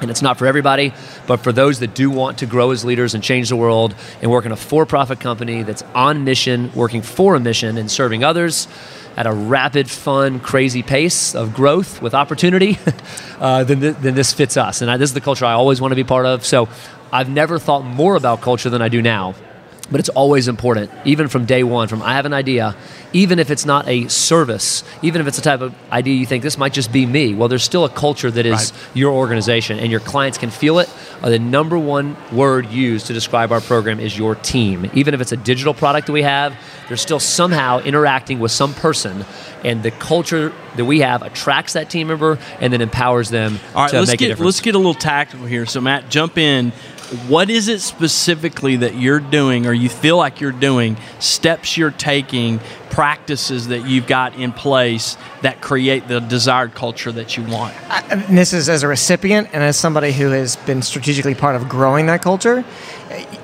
[0.01, 0.93] And it's not for everybody,
[1.25, 4.29] but for those that do want to grow as leaders and change the world and
[4.29, 8.25] work in a for profit company that's on mission, working for a mission, and serving
[8.25, 8.67] others
[9.15, 12.77] at a rapid, fun, crazy pace of growth with opportunity,
[13.39, 14.81] uh, then, th- then this fits us.
[14.81, 16.45] And I, this is the culture I always want to be part of.
[16.45, 16.67] So
[17.11, 19.35] I've never thought more about culture than I do now.
[19.91, 22.75] But it's always important, even from day one, from I have an idea,
[23.11, 26.43] even if it's not a service, even if it's a type of idea you think
[26.43, 27.33] this might just be me.
[27.33, 30.89] Well, there's still a culture that is your organization and your clients can feel it.
[31.21, 34.89] Uh, the number one word used to describe our program is your team.
[34.93, 36.55] Even if it's a digital product that we have,
[36.87, 39.25] they're still somehow interacting with some person.
[39.63, 43.83] And the culture that we have attracts that team member and then empowers them All
[43.83, 45.65] right, to let's make a get let's get a little tactical here.
[45.65, 46.71] So Matt, jump in.
[47.27, 50.95] What is it specifically that you're doing, or you feel like you're doing?
[51.17, 52.59] Steps you're taking,
[52.91, 57.73] practices that you've got in place that create the desired culture that you want.
[58.11, 61.67] and this is as a recipient and as somebody who has been strategically part of
[61.67, 62.63] growing that culture.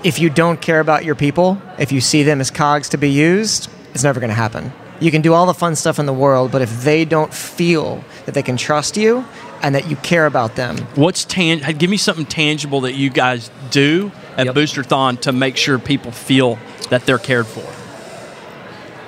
[0.04, 3.10] If you don't care about your people, if you see them as cogs to be
[3.10, 4.72] used, it's never going to happen.
[5.00, 8.04] You can do all the fun stuff in the world, but if they don't feel
[8.26, 9.26] that they can trust you
[9.62, 11.60] and that you care about them, What's tan?
[11.78, 16.58] Give me something tangible that you guys do at Boosterthon to make sure people feel
[16.90, 17.66] that they're cared for.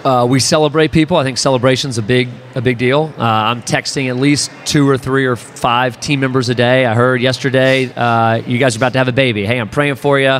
[0.07, 1.17] Uh, we celebrate people.
[1.17, 3.13] I think celebration's a big a big deal.
[3.17, 6.85] Uh, I'm texting at least two or three or five team members a day.
[6.85, 9.45] I heard yesterday uh, you guys are about to have a baby.
[9.45, 10.39] Hey, I'm praying for you.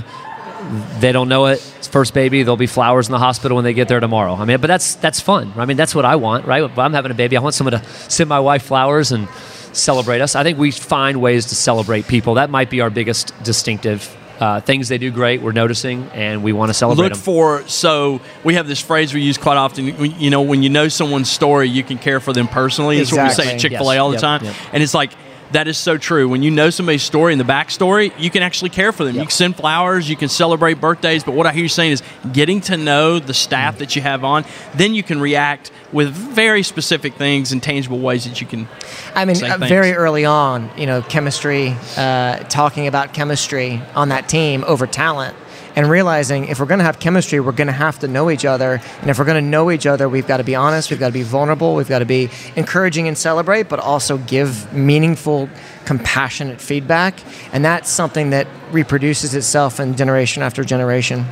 [1.00, 1.64] They don't know it.
[1.78, 2.44] It's first baby.
[2.44, 4.34] There'll be flowers in the hospital when they get there tomorrow.
[4.34, 5.54] I mean, but that's that's fun.
[5.56, 6.64] I mean, that's what I want, right?
[6.64, 9.28] If I'm having a baby, I want someone to send my wife flowers and
[9.74, 10.36] celebrate us.
[10.36, 12.36] I think we find ways to celebrate people.
[12.36, 16.54] That might be our biggest distinctive uh, things they do great, we're noticing, and we
[16.54, 17.22] want to celebrate Look them.
[17.22, 19.86] for so we have this phrase we use quite often.
[20.20, 22.98] You know, when you know someone's story, you can care for them personally.
[22.98, 24.00] That's what we say at Chick Fil A Yes.
[24.02, 24.22] all the Yep.
[24.22, 24.56] time, Yep.
[24.74, 25.12] and it's like.
[25.52, 26.28] That is so true.
[26.28, 29.16] When you know somebody's story and the backstory, you can actually care for them.
[29.16, 31.24] You can send flowers, you can celebrate birthdays.
[31.24, 34.24] But what I hear you saying is getting to know the staff that you have
[34.24, 34.46] on,
[34.76, 38.68] then you can react with very specific things and tangible ways that you can.
[39.16, 44.28] I mean, uh, very early on, you know, chemistry, uh, talking about chemistry on that
[44.28, 45.36] team over talent,
[45.78, 48.46] and realizing if we're going to have chemistry, we're going to have to know each
[48.46, 48.82] other.
[49.02, 51.10] And if we're going to know each other, we've got to be honest, we've got
[51.10, 55.48] to be vulnerable, we've got to be encouraging and celebrate, but also give meaningful,
[55.86, 57.20] compassionate feedback.
[57.54, 61.28] And that's something that reproduces itself in generation after generation.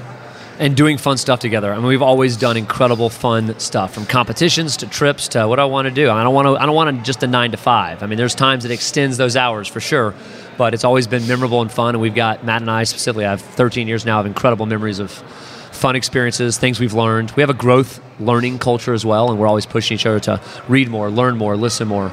[0.60, 1.72] And doing fun stuff together.
[1.74, 5.66] I mean, we've always done incredible fun stuff, from competitions to trips to what I
[5.66, 6.10] want to do.
[6.10, 6.56] I don't want to.
[6.56, 8.04] I don't want to just a nine to five.
[8.04, 10.14] I mean, there's times it extends those hours for sure,
[10.58, 11.96] but it's always been memorable and fun.
[11.96, 13.26] And we've got Matt and I specifically.
[13.26, 17.32] I have 13 years now of incredible memories of fun experiences, things we've learned.
[17.32, 20.42] We have a growth learning culture as well, and we're always pushing each other to
[20.70, 22.12] read more, learn more, listen more.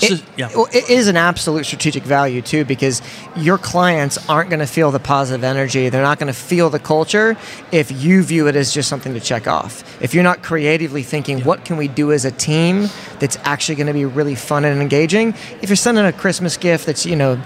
[0.00, 0.22] It,
[0.54, 3.02] well, it is an absolute strategic value too, because
[3.36, 5.88] your clients aren't going to feel the positive energy.
[5.88, 7.36] They're not going to feel the culture
[7.72, 10.00] if you view it as just something to check off.
[10.02, 12.88] If you're not creatively thinking, what can we do as a team
[13.18, 15.34] that's actually going to be really fun and engaging?
[15.62, 17.40] If you're sending a Christmas gift that's you know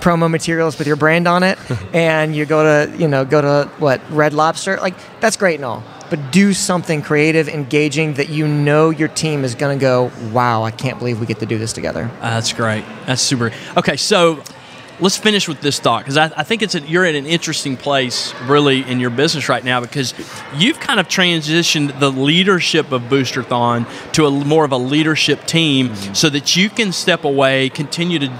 [0.00, 1.58] promo materials with your brand on it,
[1.92, 5.64] and you go to you know go to what Red Lobster, like that's great and
[5.64, 5.82] all.
[6.08, 10.62] But do something creative, engaging that you know your team is going to go, wow,
[10.62, 12.10] I can't believe we get to do this together.
[12.20, 12.84] Uh, that's great.
[13.06, 13.52] That's super.
[13.76, 14.42] Okay, so
[15.00, 17.76] let's finish with this thought because I, I think it's a, you're at an interesting
[17.76, 20.14] place really in your business right now because
[20.56, 25.94] you've kind of transitioned the leadership of Boosterthon to a more of a leadership team
[26.14, 28.30] so that you can step away, continue to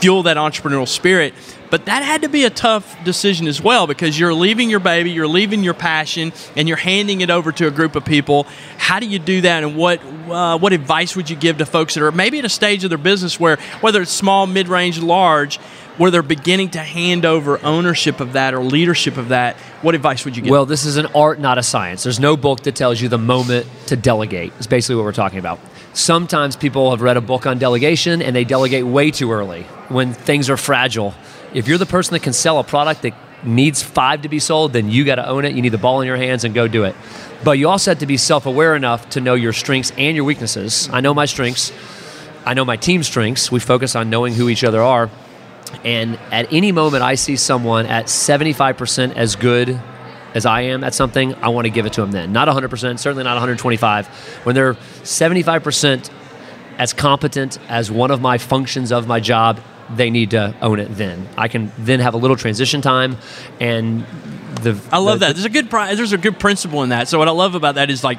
[0.00, 1.32] fuel that entrepreneurial spirit.
[1.72, 5.10] But that had to be a tough decision as well because you're leaving your baby,
[5.10, 8.46] you're leaving your passion, and you're handing it over to a group of people.
[8.76, 9.98] How do you do that, and what
[10.28, 12.90] uh, what advice would you give to folks that are maybe at a stage of
[12.90, 15.56] their business where, whether it's small, mid range, large,
[15.96, 19.56] where they're beginning to hand over ownership of that or leadership of that?
[19.80, 20.50] What advice would you give?
[20.50, 22.02] Well, this is an art, not a science.
[22.02, 24.52] There's no book that tells you the moment to delegate.
[24.58, 25.58] It's basically what we're talking about.
[25.94, 30.12] Sometimes people have read a book on delegation and they delegate way too early when
[30.12, 31.14] things are fragile.
[31.54, 34.72] If you're the person that can sell a product that needs five to be sold,
[34.72, 35.54] then you got to own it.
[35.54, 36.94] You need the ball in your hands and go do it.
[37.44, 40.24] But you also have to be self aware enough to know your strengths and your
[40.24, 40.88] weaknesses.
[40.92, 41.72] I know my strengths.
[42.44, 43.52] I know my team's strengths.
[43.52, 45.10] We focus on knowing who each other are.
[45.84, 49.80] And at any moment I see someone at 75% as good
[50.34, 52.32] as I am at something, I want to give it to them then.
[52.32, 54.06] Not 100%, certainly not 125.
[54.44, 56.10] When they're 75%
[56.78, 59.60] as competent as one of my functions of my job,
[59.96, 61.28] they need to own it then.
[61.36, 63.16] I can then have a little transition time
[63.60, 64.04] and
[64.62, 65.34] the I love the- that.
[65.34, 67.08] There's a good pri- there's a good principle in that.
[67.08, 68.18] So what I love about that is like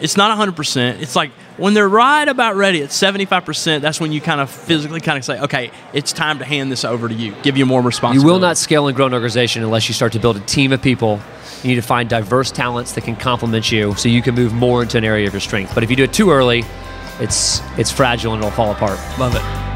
[0.00, 1.00] it's not 100%.
[1.02, 5.00] It's like when they're right about ready at 75%, that's when you kind of physically
[5.00, 7.34] kind of say, "Okay, it's time to hand this over to you.
[7.42, 8.24] Give you more responsibility.
[8.24, 10.72] You will not scale and grow an organization unless you start to build a team
[10.72, 11.20] of people.
[11.64, 14.82] You need to find diverse talents that can complement you so you can move more
[14.82, 15.74] into an area of your strength.
[15.74, 16.64] But if you do it too early,
[17.18, 19.00] it's it's fragile and it'll fall apart.
[19.18, 19.67] Love it.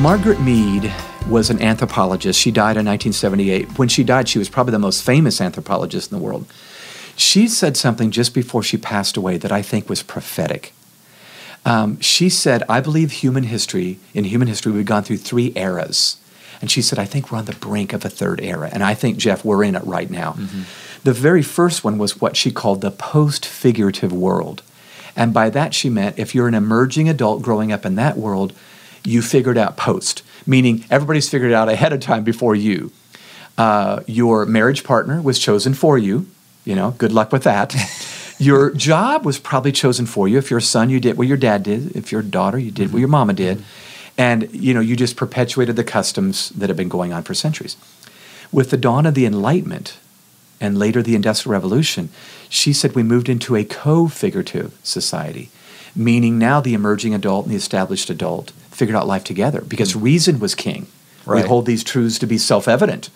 [0.00, 0.94] Margaret Mead
[1.28, 2.38] was an anthropologist.
[2.38, 3.80] She died in 1978.
[3.80, 6.46] When she died, she was probably the most famous anthropologist in the world.
[7.16, 10.72] She said something just before she passed away that I think was prophetic.
[11.64, 16.18] Um, she said, I believe human history, in human history, we've gone through three eras.
[16.60, 18.70] And she said, I think we're on the brink of a third era.
[18.72, 20.36] And I think, Jeff, we're in it right now.
[21.02, 24.62] The very first one was what she called the post figurative world.
[25.16, 28.52] And by that, she meant if you're an emerging adult growing up in that world,
[29.04, 32.92] you figured out post, meaning everybody's figured out ahead of time before you.
[33.56, 36.26] Uh, your marriage partner was chosen for you.
[36.64, 37.74] You know, good luck with that.
[38.38, 40.38] your job was probably chosen for you.
[40.38, 41.96] If you're a son, you did what your dad did.
[41.96, 43.64] If you're a daughter, you did what your mama did.
[44.16, 47.76] And, you know, you just perpetuated the customs that have been going on for centuries.
[48.50, 49.98] With the dawn of the Enlightenment
[50.60, 52.08] and later the Industrial Revolution,
[52.48, 55.50] she said we moved into a co figurative society,
[55.94, 60.38] meaning now the emerging adult and the established adult figured out life together because reason
[60.38, 60.86] was king.
[61.26, 61.42] Right.
[61.42, 63.10] We hold these truths to be self evident.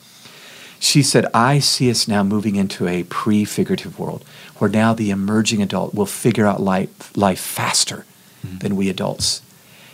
[0.78, 4.24] She said, I see us now moving into a prefigurative world
[4.58, 8.04] where now the emerging adult will figure out life, life faster
[8.44, 8.58] mm-hmm.
[8.58, 9.42] than we adults.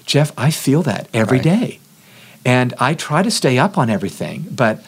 [0.06, 1.44] Jeff, I feel that every right.
[1.44, 1.80] day,
[2.46, 4.82] And I try to stay up on everything, but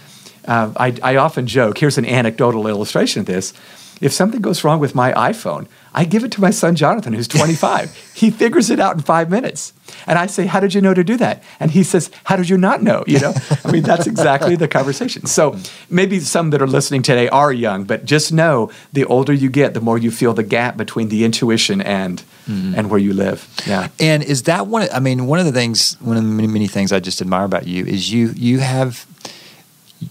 [0.47, 3.53] uh, I, I often joke here's an anecdotal illustration of this.
[4.01, 7.29] If something goes wrong with my iPhone, I give it to my son Jonathan, who's
[7.29, 8.13] 25.
[8.15, 9.73] he figures it out in five minutes.
[10.07, 11.43] And I say, How did you know to do that?
[11.59, 13.05] And he says, How did you not know?
[13.07, 13.35] You know,
[13.65, 15.27] I mean, that's exactly the conversation.
[15.27, 15.57] So
[15.89, 19.75] maybe some that are listening today are young, but just know the older you get,
[19.75, 22.77] the more you feel the gap between the intuition and mm.
[22.77, 23.49] and where you live.
[23.67, 23.89] Yeah.
[23.99, 24.89] And is that one?
[24.93, 27.45] I mean, one of the things, one of the many, many things I just admire
[27.45, 29.07] about you is you you have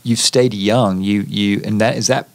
[0.04, 1.02] you've stayed young.
[1.02, 2.28] You you and that is that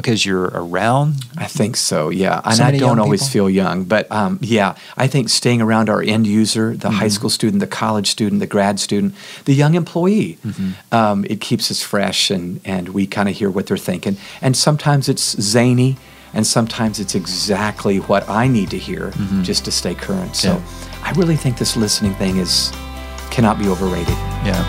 [0.00, 1.16] because you're around?
[1.36, 2.40] I think so, yeah.
[2.44, 3.32] And so I don't always people?
[3.32, 6.96] feel young, but um, yeah, I think staying around our end user, the mm-hmm.
[6.96, 10.94] high school student, the college student, the grad student, the young employee, mm-hmm.
[10.94, 14.16] um, it keeps us fresh and, and we kind of hear what they're thinking.
[14.40, 15.96] And sometimes it's zany,
[16.32, 19.42] and sometimes it's exactly what I need to hear mm-hmm.
[19.42, 20.36] just to stay current.
[20.36, 21.02] So yeah.
[21.02, 22.70] I really think this listening thing is
[23.30, 24.14] cannot be overrated.
[24.44, 24.62] Yeah.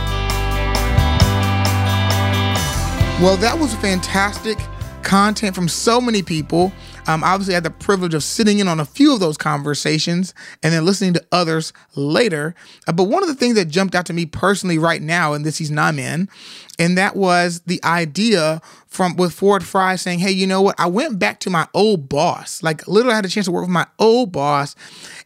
[3.21, 4.57] Well, that was fantastic
[5.03, 6.71] content from so many people.
[7.07, 10.33] Um, obviously, I had the privilege of sitting in on a few of those conversations
[10.61, 12.53] and then listening to others later.
[12.87, 15.43] Uh, but one of the things that jumped out to me personally right now in
[15.43, 16.29] this season I'm in,
[16.77, 20.75] and that was the idea from with Ford Fry saying, "Hey, you know what?
[20.79, 22.61] I went back to my old boss.
[22.61, 24.75] Like, literally, I had a chance to work with my old boss."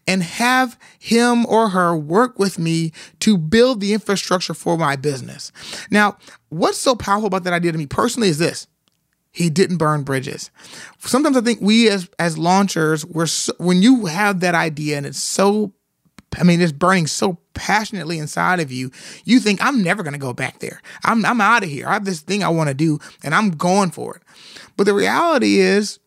[0.06, 5.54] And have him or her work with me to build the infrastructure for my business.
[5.90, 6.18] Now,
[6.50, 8.68] what's so powerful about that idea to me personally is this
[9.34, 10.52] he didn't burn bridges.
[11.00, 15.06] Sometimes I think we as as launchers, we're so, when you have that idea and
[15.08, 15.74] it's so,
[16.40, 18.92] I mean, it's burning so passionately inside of you,
[19.26, 20.82] you think I'm never gonna go back there.
[21.04, 21.88] I'm I'm out of here.
[21.88, 24.22] I have this thing I want to do and I'm going for it.
[24.78, 26.00] But the reality is,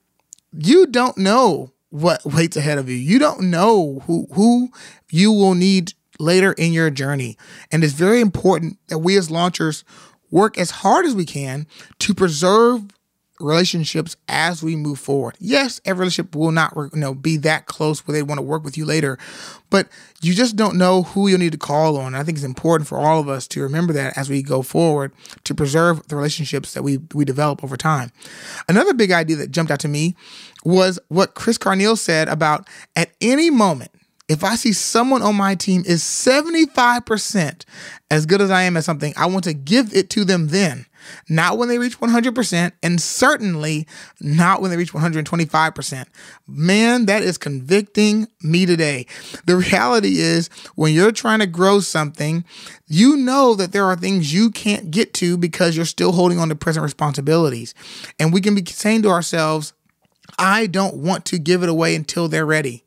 [0.53, 2.97] you don't know what waits ahead of you.
[2.97, 4.71] You don't know who who
[5.11, 7.37] you will need later in your journey,
[7.73, 9.83] and it's very important that we as launchers
[10.31, 11.67] work as hard as we can
[11.99, 12.85] to preserve
[13.41, 15.37] relationships as we move forward.
[15.39, 18.65] Yes, every relationship will not you know be that close where they want to work
[18.65, 19.19] with you later,
[19.71, 19.89] but
[20.23, 22.15] you just don't know who you'll need to call on.
[22.15, 25.13] I think it's important for all of us to remember that as we go forward
[25.45, 28.13] to preserve the relationships that we we develop over time.
[28.69, 30.15] Another big idea that jumped out to me
[30.65, 33.91] was what Chris Carneal said about at any moment
[34.29, 37.65] if I see someone on my team is 75%
[38.11, 40.87] as good as I am at something, I want to give it to them then
[41.29, 43.87] not when they reach 100%, and certainly
[44.21, 46.07] not when they reach 125%.
[46.47, 49.07] Man, that is convicting me today.
[49.47, 52.45] The reality is, when you're trying to grow something,
[52.87, 56.49] you know that there are things you can't get to because you're still holding on
[56.49, 57.75] to present responsibilities.
[58.19, 59.73] And we can be saying to ourselves,
[60.39, 62.86] I don't want to give it away until they're ready.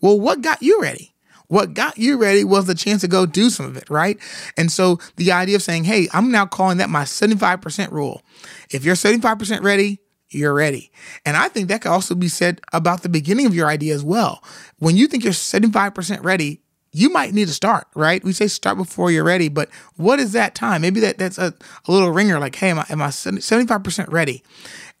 [0.00, 1.14] Well, what got you ready?
[1.48, 4.18] What got you ready was the chance to go do some of it, right?
[4.56, 8.22] And so the idea of saying, hey, I'm now calling that my 75% rule.
[8.70, 10.90] If you're 75% ready, you're ready.
[11.24, 14.04] And I think that could also be said about the beginning of your idea as
[14.04, 14.44] well.
[14.78, 16.60] When you think you're 75% ready,
[16.92, 18.22] you might need to start, right?
[18.22, 20.82] We say start before you're ready, but what is that time?
[20.82, 21.54] Maybe that that's a,
[21.86, 24.42] a little ringer like, hey, am I, am I 75% ready?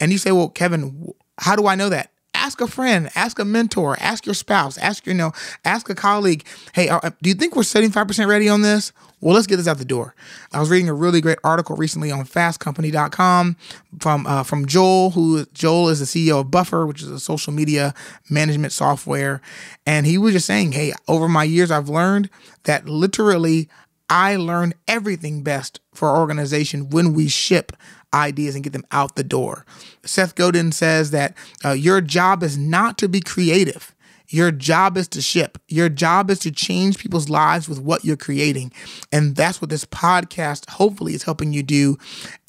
[0.00, 2.10] And you say, well, Kevin, how do I know that?
[2.38, 5.32] Ask a friend, ask a mentor, ask your spouse, ask you know,
[5.64, 6.46] ask a colleague.
[6.72, 8.92] Hey, are, do you think we're 75% ready on this?
[9.20, 10.14] Well, let's get this out the door.
[10.52, 13.56] I was reading a really great article recently on fastcompany.com
[13.98, 17.52] from uh, from Joel, who Joel is the CEO of Buffer, which is a social
[17.52, 17.94] media
[18.30, 19.40] management software,
[19.84, 22.30] and he was just saying, "Hey, over my years, I've learned
[22.62, 23.68] that literally
[24.08, 27.72] I learn everything best for our organization when we ship
[28.12, 29.64] ideas and get them out the door.
[30.04, 33.94] Seth Godin says that uh, your job is not to be creative.
[34.30, 35.56] Your job is to ship.
[35.68, 38.72] Your job is to change people's lives with what you're creating.
[39.10, 41.96] And that's what this podcast hopefully is helping you do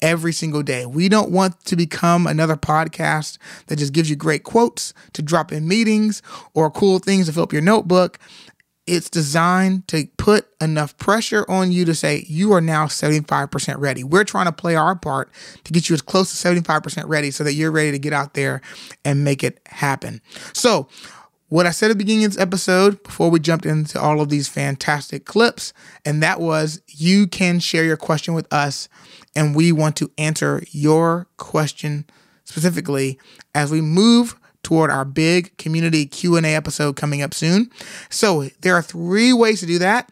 [0.02, 0.84] every single day.
[0.84, 3.38] We don't want to become another podcast
[3.68, 6.20] that just gives you great quotes to drop in meetings
[6.52, 8.18] or cool things to fill up your notebook
[8.90, 14.02] it's designed to put enough pressure on you to say you are now 75% ready.
[14.02, 15.30] We're trying to play our part
[15.62, 18.34] to get you as close to 75% ready so that you're ready to get out
[18.34, 18.60] there
[19.04, 20.20] and make it happen.
[20.52, 20.88] So,
[21.50, 24.28] what I said at the beginning of this episode before we jumped into all of
[24.28, 25.72] these fantastic clips,
[26.04, 28.88] and that was you can share your question with us,
[29.36, 32.06] and we want to answer your question
[32.44, 33.18] specifically
[33.54, 37.70] as we move toward our big community Q&A episode coming up soon.
[38.08, 40.10] So, there are three ways to do that.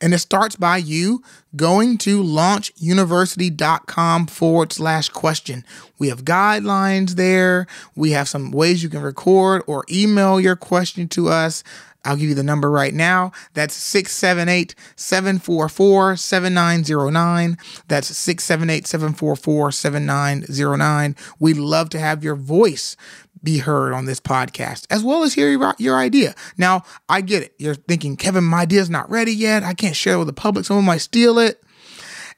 [0.00, 1.22] And it starts by you
[1.56, 5.64] going to launchyouniversity.com forward slash question.
[5.98, 7.66] We have guidelines there.
[7.96, 11.62] We have some ways you can record or email your question to us.
[12.04, 13.32] I'll give you the number right now.
[13.54, 17.58] That's 678 744 7909.
[17.88, 21.16] That's 678 744 7909.
[21.38, 22.96] We'd love to have your voice
[23.42, 26.34] be heard on this podcast, as well as hear your, idea.
[26.58, 27.54] Now, I get it.
[27.58, 29.62] You're thinking, Kevin, my idea's not ready yet.
[29.62, 30.66] I can't share it with the public.
[30.66, 31.62] Someone might steal it.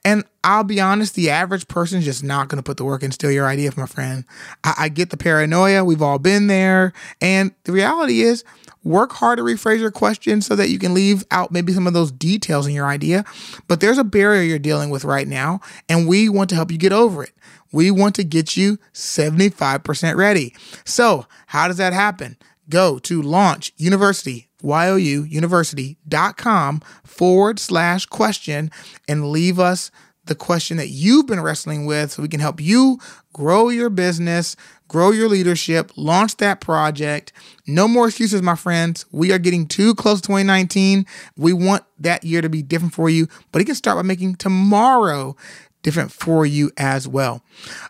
[0.05, 3.15] And I'll be honest, the average person's just not going to put the work and
[3.15, 4.25] steal your idea a friend.
[4.65, 5.85] I, I get the paranoia.
[5.85, 6.93] We've all been there.
[7.21, 8.43] And the reality is,
[8.85, 11.93] work hard to rephrase your question so that you can leave out maybe some of
[11.93, 13.25] those details in your idea.
[13.69, 16.79] But there's a barrier you're dealing with right now, and we want to help you
[16.79, 17.33] get over it.
[17.73, 20.55] We want to get you 75% ready.
[20.85, 22.37] So, how does that happen?
[22.69, 28.71] Go to launch university, Y-O-U, university.com forward slash question
[29.09, 29.91] and leave us
[30.27, 32.99] the question that you've been wrestling with so we can help you
[33.33, 34.55] grow your business,
[34.93, 37.33] grow your leadership, launch that project.
[37.67, 39.07] No more excuses, my friends.
[39.11, 41.07] We are getting too close to 2019.
[41.39, 44.35] We want that year to be different for you, but it can start by making
[44.35, 45.35] tomorrow
[45.83, 47.43] different for you as well.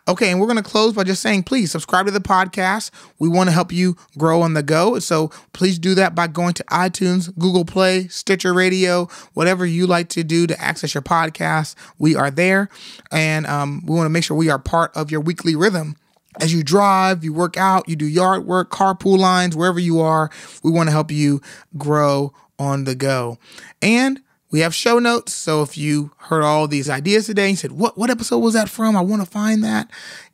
[0.07, 2.89] Okay, and we're going to close by just saying please subscribe to the podcast.
[3.19, 4.97] We want to help you grow on the go.
[4.99, 10.07] So please do that by going to iTunes, Google Play, Stitcher Radio, whatever you like
[10.09, 11.75] to do to access your podcast.
[11.99, 12.69] We are there.
[13.11, 15.97] And um, we want to make sure we are part of your weekly rhythm.
[16.39, 20.29] As you drive, you work out, you do yard work, carpool lines, wherever you are,
[20.63, 21.41] we want to help you
[21.77, 23.37] grow on the go.
[23.81, 24.21] And
[24.51, 25.33] we have show notes.
[25.33, 28.69] So if you heard all these ideas today and said, what, what episode was that
[28.69, 28.95] from?
[28.95, 29.89] I want to find that.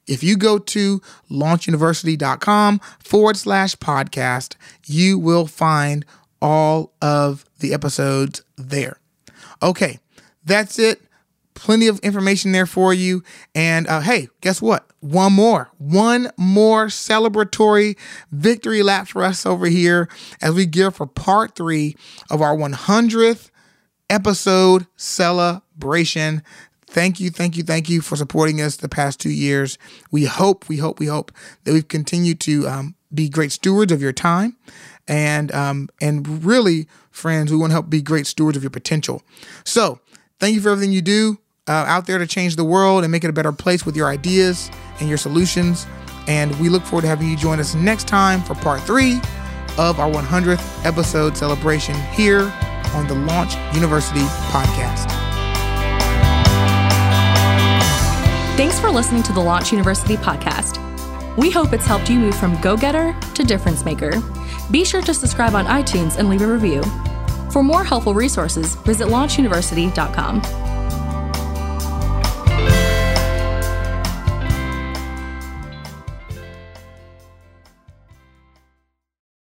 [0.07, 6.05] If you go to launchyouniversity.com forward slash podcast, you will find
[6.41, 8.99] all of the episodes there.
[9.61, 9.99] Okay,
[10.43, 11.01] that's it.
[11.59, 13.21] Plenty of information there for you.
[13.53, 14.89] And uh, hey, guess what?
[15.01, 17.97] One more, one more celebratory
[18.31, 20.07] victory lap for us over here
[20.41, 21.97] as we gear for part three
[22.29, 23.49] of our 100th
[24.09, 26.43] episode celebration.
[26.87, 29.77] Thank you, thank you, thank you for supporting us the past two years.
[30.11, 31.31] We hope, we hope, we hope
[31.65, 34.55] that we've continued to um, be great stewards of your time,
[35.09, 39.21] and um, and really, friends, we want to help be great stewards of your potential.
[39.65, 39.99] So,
[40.39, 41.37] thank you for everything you do
[41.69, 44.09] uh, out there to change the world and make it a better place with your
[44.09, 45.85] ideas and your solutions.
[46.27, 49.21] And we look forward to having you join us next time for part three
[49.77, 52.51] of our 100th episode celebration here
[52.93, 55.07] on the Launch Youniversity podcast.
[58.57, 60.85] Thanks for listening to the Launch Youniversity podcast.
[61.37, 64.11] We hope it's helped you move from go getter to difference maker.
[64.71, 66.83] Be sure to subscribe on iTunes and leave a review.
[67.51, 70.68] For more helpful resources, visit launchyouniversity.com.